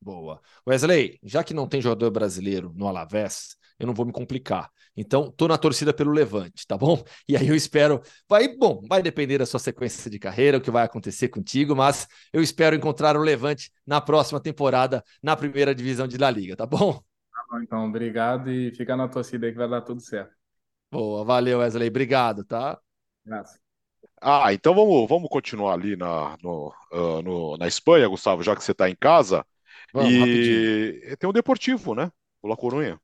[0.00, 0.40] Boa.
[0.66, 4.70] Wesley, já que não tem jogador brasileiro no Alavés, eu não vou me complicar.
[4.96, 7.02] Então, tô na torcida pelo Levante, tá bom?
[7.28, 8.00] E aí eu espero.
[8.28, 12.06] Vai, bom, vai depender da sua sequência de carreira, o que vai acontecer contigo, mas
[12.32, 16.64] eu espero encontrar o Levante na próxima temporada na primeira divisão de La Liga, tá
[16.64, 16.94] bom?
[16.94, 20.34] Tá bom, então, obrigado e fica na torcida aí que vai dar tudo certo.
[20.90, 21.88] Boa, valeu, Wesley.
[21.88, 22.78] Obrigado, tá?
[23.24, 23.58] Graças.
[24.20, 28.64] Ah, então vamos, vamos continuar ali na, no, uh, no, na Espanha, Gustavo, já que
[28.64, 29.44] você está em casa.
[29.92, 31.16] Vamos, e rapidinho.
[31.18, 32.10] tem o Deportivo, né?
[32.42, 32.98] O La Coruña.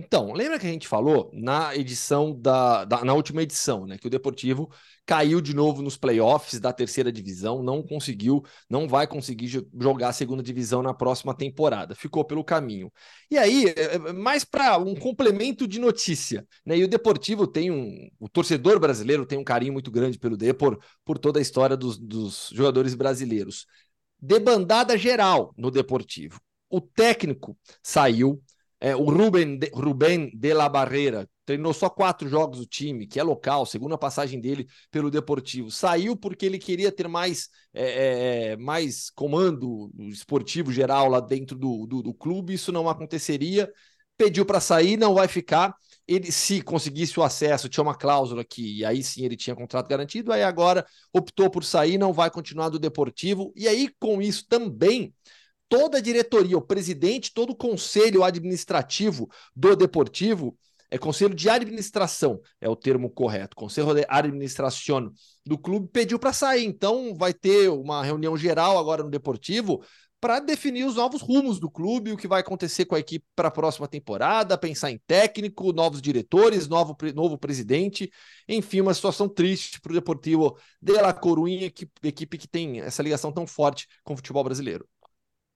[0.00, 3.98] Então, lembra que a gente falou na edição da, da- na última edição, né?
[3.98, 4.70] Que o Deportivo
[5.04, 10.10] caiu de novo nos playoffs da terceira divisão, não conseguiu, não vai conseguir jo- jogar
[10.10, 12.92] a segunda divisão na próxima temporada, ficou pelo caminho.
[13.28, 16.78] E aí, é- é mais para um complemento de notícia, né?
[16.78, 20.78] E o Deportivo tem um, o torcedor brasileiro tem um carinho muito grande pelo Depor,
[21.04, 23.66] por toda a história dos, dos jogadores brasileiros.
[24.20, 26.40] Debandada geral no Deportivo.
[26.70, 28.40] O técnico saiu.
[28.80, 33.18] É, o Ruben de, Ruben de la Barreira treinou só quatro jogos do time, que
[33.18, 35.70] é local, segunda passagem dele pelo Deportivo.
[35.70, 41.86] Saiu porque ele queria ter mais, é, é, mais comando esportivo geral lá dentro do,
[41.86, 42.54] do, do clube.
[42.54, 43.68] Isso não aconteceria.
[44.16, 45.74] Pediu para sair, não vai ficar.
[46.06, 50.32] Ele, se conseguisse o acesso, tinha uma cláusula que aí sim ele tinha contrato garantido.
[50.32, 53.52] Aí agora optou por sair, não vai continuar do Deportivo.
[53.56, 55.12] E aí, com isso também,
[55.68, 60.56] toda a diretoria, o presidente, todo o conselho administrativo do Deportivo,
[60.90, 65.12] é conselho de administração, é o termo correto, conselho de administração
[65.44, 66.64] do clube pediu para sair.
[66.64, 69.82] Então vai ter uma reunião geral agora no Deportivo
[70.20, 73.48] para definir os novos rumos do clube, o que vai acontecer com a equipe para
[73.48, 78.10] a próxima temporada, pensar em técnico, novos diretores, novo, novo presidente,
[78.48, 83.02] enfim, uma situação triste para o Deportivo de La Coruña, que, equipe que tem essa
[83.02, 84.88] ligação tão forte com o futebol brasileiro.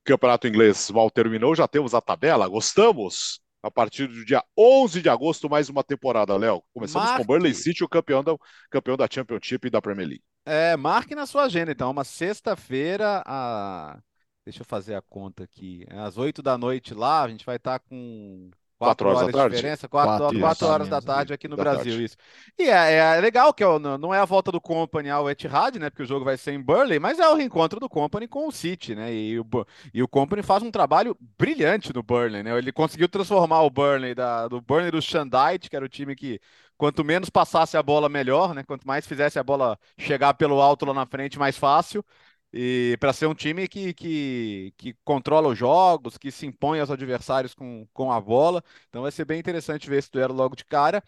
[0.05, 3.40] Campeonato Inglês mal terminou, já temos a tabela, gostamos?
[3.62, 6.62] A partir do dia 11 de agosto, mais uma temporada, Léo.
[6.74, 7.24] Começamos Marque.
[7.24, 8.36] com Burnley City, o campeão da,
[8.68, 10.24] campeão da Championship e da Premier League.
[10.44, 14.00] É, marque na sua agenda, então, uma sexta-feira, a...
[14.44, 17.55] deixa eu fazer a conta aqui, É às 8 da noite lá, a gente vai
[17.55, 18.50] estar com
[18.83, 19.47] Quatro 4 horas da horas de tarde?
[19.47, 20.68] diferença, 4, Quatro, quatro isso.
[20.68, 22.05] horas da tarde aqui no Da Brasil, tarde.
[22.05, 22.16] isso.
[22.59, 25.91] E é, é legal que é não é a volta do Company ao Etihad, né,
[25.91, 28.53] porque o jogo vai ser em Burley, mas é o reencontro do Company com o
[28.53, 29.47] City, né, e o,
[29.95, 34.14] e o Company faz um trabalho brilhante no Burnley, né, ele conseguiu transformar o Burnley
[34.14, 36.41] da, do Burnley do Shandite, que era o time que
[36.76, 38.64] quanto menos passasse a bola, melhor, né?
[38.64, 42.05] Quanto mais fizesse a bola chegar pelo alto lá na frente, mais fácil.
[42.53, 46.90] E para ser um time que, que, que controla os jogos, que se impõe aos
[46.90, 48.62] adversários com, com a bola.
[48.88, 51.03] Então vai ser bem interessante ver esse duelo logo de cara.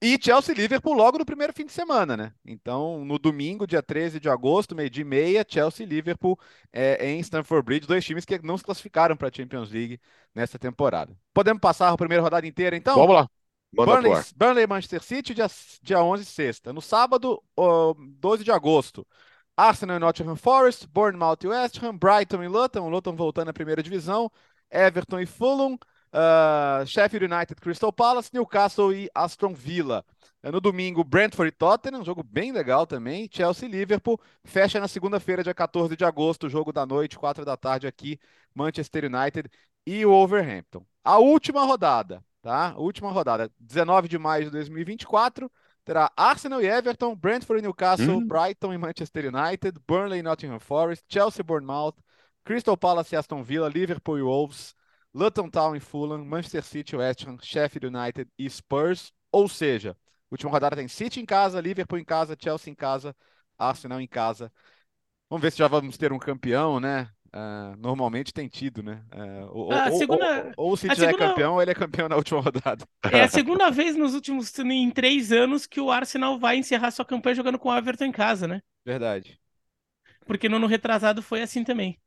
[0.00, 2.32] E Chelsea Liverpool logo no primeiro fim de semana, né?
[2.44, 6.38] Então, no domingo, dia 13 de agosto, meio-dia e meia, Chelsea e Liverpool
[6.70, 9.98] é, em Stamford Bridge, dois times que não se classificaram para a Champions League
[10.34, 11.16] nessa temporada.
[11.32, 12.94] Podemos passar a primeira rodada inteira, então?
[12.94, 13.28] Vamos lá,
[13.72, 14.12] Burnley.
[14.36, 15.46] Burnley e Manchester City, dia,
[15.82, 16.72] dia 11, sexta.
[16.74, 19.06] No sábado, ó, 12 de agosto,
[19.56, 23.82] Arsenal e Nottingham Forest, Bournemouth e West Ham, Brighton e Luton, Luton voltando à primeira
[23.82, 24.30] divisão,
[24.70, 25.78] Everton e Fulham,
[26.12, 30.04] ah, Sheffield United, Crystal Palace, Newcastle e Aston Villa.
[30.42, 33.28] Eh, No domingo, Brentford e Tottenham, um jogo bem legal também.
[33.32, 34.20] Chelsea e Liverpool.
[34.44, 38.18] Fecha na segunda-feira, dia 14 de agosto, jogo da noite, 4 da tarde aqui,
[38.54, 39.50] Manchester United
[39.86, 40.84] e Wolverhampton.
[41.04, 42.74] A última rodada, tá?
[42.76, 45.50] Última rodada, 19 de maio de 2024.
[45.86, 48.26] Terá Arsenal e Everton, Brentford e Newcastle, Hum.
[48.26, 51.94] Brighton e Manchester United, Burnley e Nottingham Forest, Chelsea e Bournemouth,
[52.44, 54.74] Crystal Palace e Aston Villa, Liverpool e Wolves,
[55.14, 59.12] Luton Town e Fulham, Manchester City e West Ham, Sheffield United e Spurs.
[59.32, 59.96] Ou seja,
[60.30, 63.16] última rodada tem City em casa, Liverpool em casa, Chelsea em casa,
[63.58, 64.52] Arsenal em casa.
[65.30, 67.10] Vamos ver se já vamos ter um campeão, né?
[67.38, 69.02] Ah, normalmente tem tido, né?
[69.10, 72.40] Ah, ou, segunda- ou- ou já é segunda- campeão ou ele é campeão na última
[72.40, 72.86] rodada.
[73.12, 77.04] É a segunda vez nos últimos em três anos que o Arsenal vai encerrar sua
[77.04, 78.62] campanha jogando com o Everton em casa, né?
[78.84, 79.38] Verdade.
[80.26, 81.98] Porque no ano retrasado foi assim também.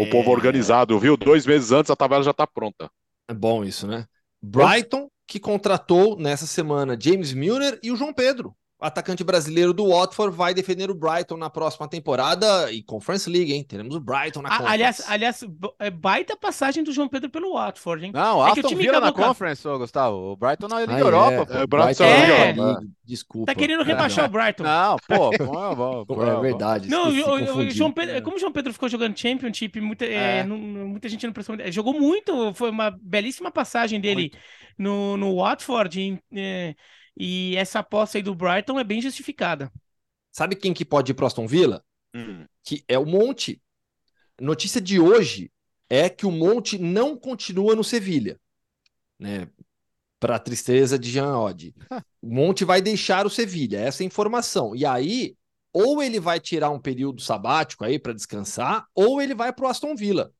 [0.00, 1.16] O povo organizado, viu?
[1.16, 2.90] Dois meses antes a tabela já tá pronta.
[3.28, 4.06] É bom isso, né?
[4.42, 8.56] Brighton, que contratou nessa semana James Milner e o João Pedro.
[8.78, 13.50] O atacante brasileiro do Watford vai defender o Brighton na próxima temporada e Conference League,
[13.50, 13.64] hein?
[13.64, 14.72] Teremos o Brighton na Conference.
[14.74, 15.44] aliás, aliás,
[15.78, 18.12] é baita passagem do João Pedro pelo Watford, hein?
[18.12, 20.16] Não, É que o time Villa na acabou com a- Conference, ô, Gustavo.
[20.32, 21.52] O Brighton na Liga Ah, Europa, pô.
[21.54, 22.80] É, o Brighton é na Liga, Europa.
[23.02, 23.46] Desculpa.
[23.54, 24.64] Tá querendo rebaixar o Brighton.
[24.64, 26.90] Não, pô, pô, pô, pô, É verdade.
[26.90, 27.70] Não, o, o-.
[27.70, 30.44] João Pedro, como o João Pedro ficou jogando Championship, muita, é, É.
[30.44, 34.32] não- muita gente não prestou Jogou muito, foi uma belíssima passagem dele
[34.76, 35.98] no, no Watford.
[35.98, 36.74] e, é,
[37.16, 39.72] e essa aposta aí do Brighton é bem justificada.
[40.30, 41.84] Sabe quem que pode ir pro Aston Villa?
[42.14, 42.44] Hum.
[42.62, 43.62] Que é o Monte.
[44.40, 45.50] Notícia de hoje.
[45.88, 48.38] é que o Monte não continua no Sevilha,
[49.18, 49.48] né?
[50.18, 51.74] Para tristeza de Jean Oddi.
[52.22, 54.74] O Monte vai deixar o Sevilha, essa é a informação.
[54.74, 55.36] E aí,
[55.72, 59.68] ou ele vai tirar um período sabático aí para descansar, ou ele vai para o
[59.68, 60.32] Aston Villa.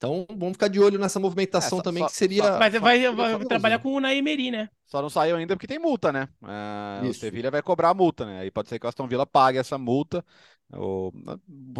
[0.00, 2.42] Então, vamos ficar de olho nessa movimentação É, só- também, só- que seria.
[2.42, 4.70] só- Mas vai, vai trabalhar com o Unai Emery, né?
[4.86, 6.26] Só não saiu ainda porque tem multa, né?
[6.42, 7.12] É, o.
[7.12, 8.40] Sevilha vai cobrar a multa, né?
[8.40, 10.24] Aí pode ser que o Aston Villa pague essa multa.
[10.72, 11.12] O-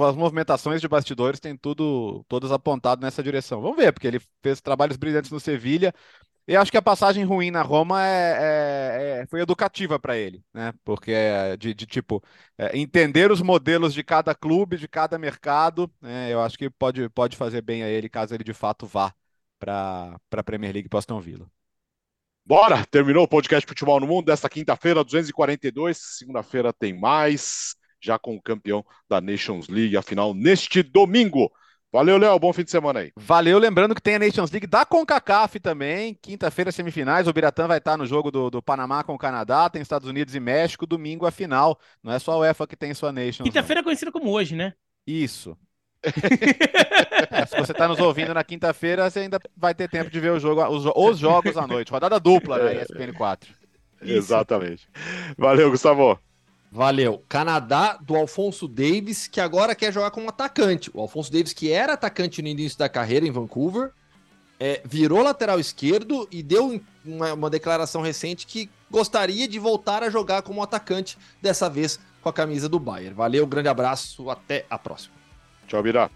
[0.06, 3.60] as movimentações de bastidores têm tudo, todas apontado nessa direção.
[3.60, 5.94] Vamos ver, porque ele fez trabalhos brilhantes no Sevilha.
[6.48, 10.44] E acho que a passagem ruim na Roma é, é- é- foi educativa para ele,
[10.52, 10.72] né?
[10.84, 12.22] Porque é de, de, tipo
[12.58, 16.32] é, entender os modelos de cada clube, de cada mercado, né?
[16.32, 19.14] Eu acho que pode, pode fazer bem a ele caso ele de fato vá
[19.58, 21.48] para a Premier League Aston Villa.
[22.44, 22.84] Bora!
[22.86, 25.98] Terminou o podcast Futebol no Mundo desta quinta-feira, 242.
[25.98, 31.50] Segunda-feira tem mais, já com o campeão da Nations League, afinal, neste domingo.
[31.92, 32.38] Valeu, Léo.
[32.38, 33.12] Bom fim de semana aí.
[33.16, 37.78] Valeu, lembrando que tem a Nations League da CONCACAF também, quinta-feira semifinais, o Biratã vai
[37.78, 41.26] estar no jogo do, do Panamá com o Canadá, tem Estados Unidos e México, domingo
[41.26, 43.40] a final, não é só a UEFA que tem sua Nations.
[43.40, 43.46] não.
[43.46, 44.72] Quinta-feira é conhecida como hoje, né?
[45.06, 45.56] Isso.
[47.30, 50.32] É, se você está nos ouvindo na quinta-feira, você ainda vai ter tempo de ver
[50.32, 53.54] o jogo, os, os jogos à noite, rodada dupla na ESPN 4.
[54.02, 54.88] Exatamente.
[55.36, 56.18] Valeu, Gustavo.
[56.70, 57.24] Valeu.
[57.28, 60.90] Canadá do Alfonso Davis, que agora quer jogar como atacante.
[60.94, 63.92] O Alfonso Davis, que era atacante no início da carreira em Vancouver,
[64.58, 70.10] é, virou lateral esquerdo e deu uma, uma declaração recente que gostaria de voltar a
[70.10, 73.14] jogar como atacante, dessa vez com a camisa do Bayern.
[73.14, 75.14] Valeu, grande abraço, até a próxima.
[75.66, 76.10] Tchau, Birá.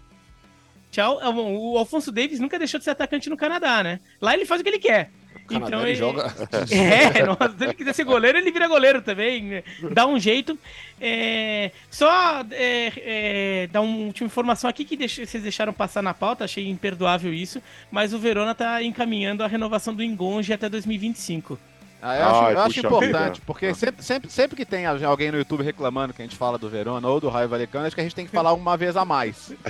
[0.91, 1.19] Tchau.
[1.21, 3.99] É, O Alfonso Davis nunca deixou de ser atacante no Canadá, né?
[4.21, 5.11] Lá ele faz o que ele quer.
[5.47, 6.33] Canadá Então ele ele- joga.
[6.71, 9.43] É, nossa, se ele quiser ser goleiro, ele vira goleiro também.
[9.43, 9.63] né?
[9.91, 10.57] Dá um jeito.
[10.99, 16.45] É, só é, é, dar uma última informação aqui que vocês deixaram passar na pauta,
[16.45, 17.61] achei imperdoável isso.
[17.91, 21.59] Mas o Verona tá encaminhando a renovação do Engonge até 2025.
[22.07, 23.45] Ah, eu acho, Ai, eu acho importante, vida.
[23.47, 26.69] porque sempre, sempre, sempre que tem alguém no YouTube reclamando que a gente fala do
[26.69, 29.03] Verona ou do Raio Valecano, acho que a gente tem que falar uma vez a
[29.03, 29.51] mais.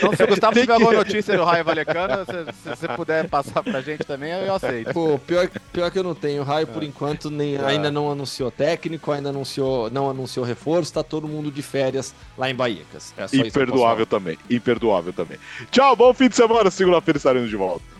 [0.00, 3.80] Então, se o Gustavo tiver alguma notícia do Raio Valecano, se, você puder passar pra
[3.80, 4.92] gente também, eu aceito.
[4.92, 6.42] Pô, pior, pior que eu não tenho.
[6.42, 11.02] O Raio, por enquanto, nem, ainda não anunciou técnico, ainda anunciou, não anunciou reforço, tá
[11.02, 13.14] todo mundo de férias lá em Bahiecas.
[13.16, 14.36] É Imperdoável também.
[14.48, 15.38] Imperdoável também.
[15.70, 16.70] Tchau, bom fim de semana.
[16.70, 17.99] Segunda-feira estaremos de volta.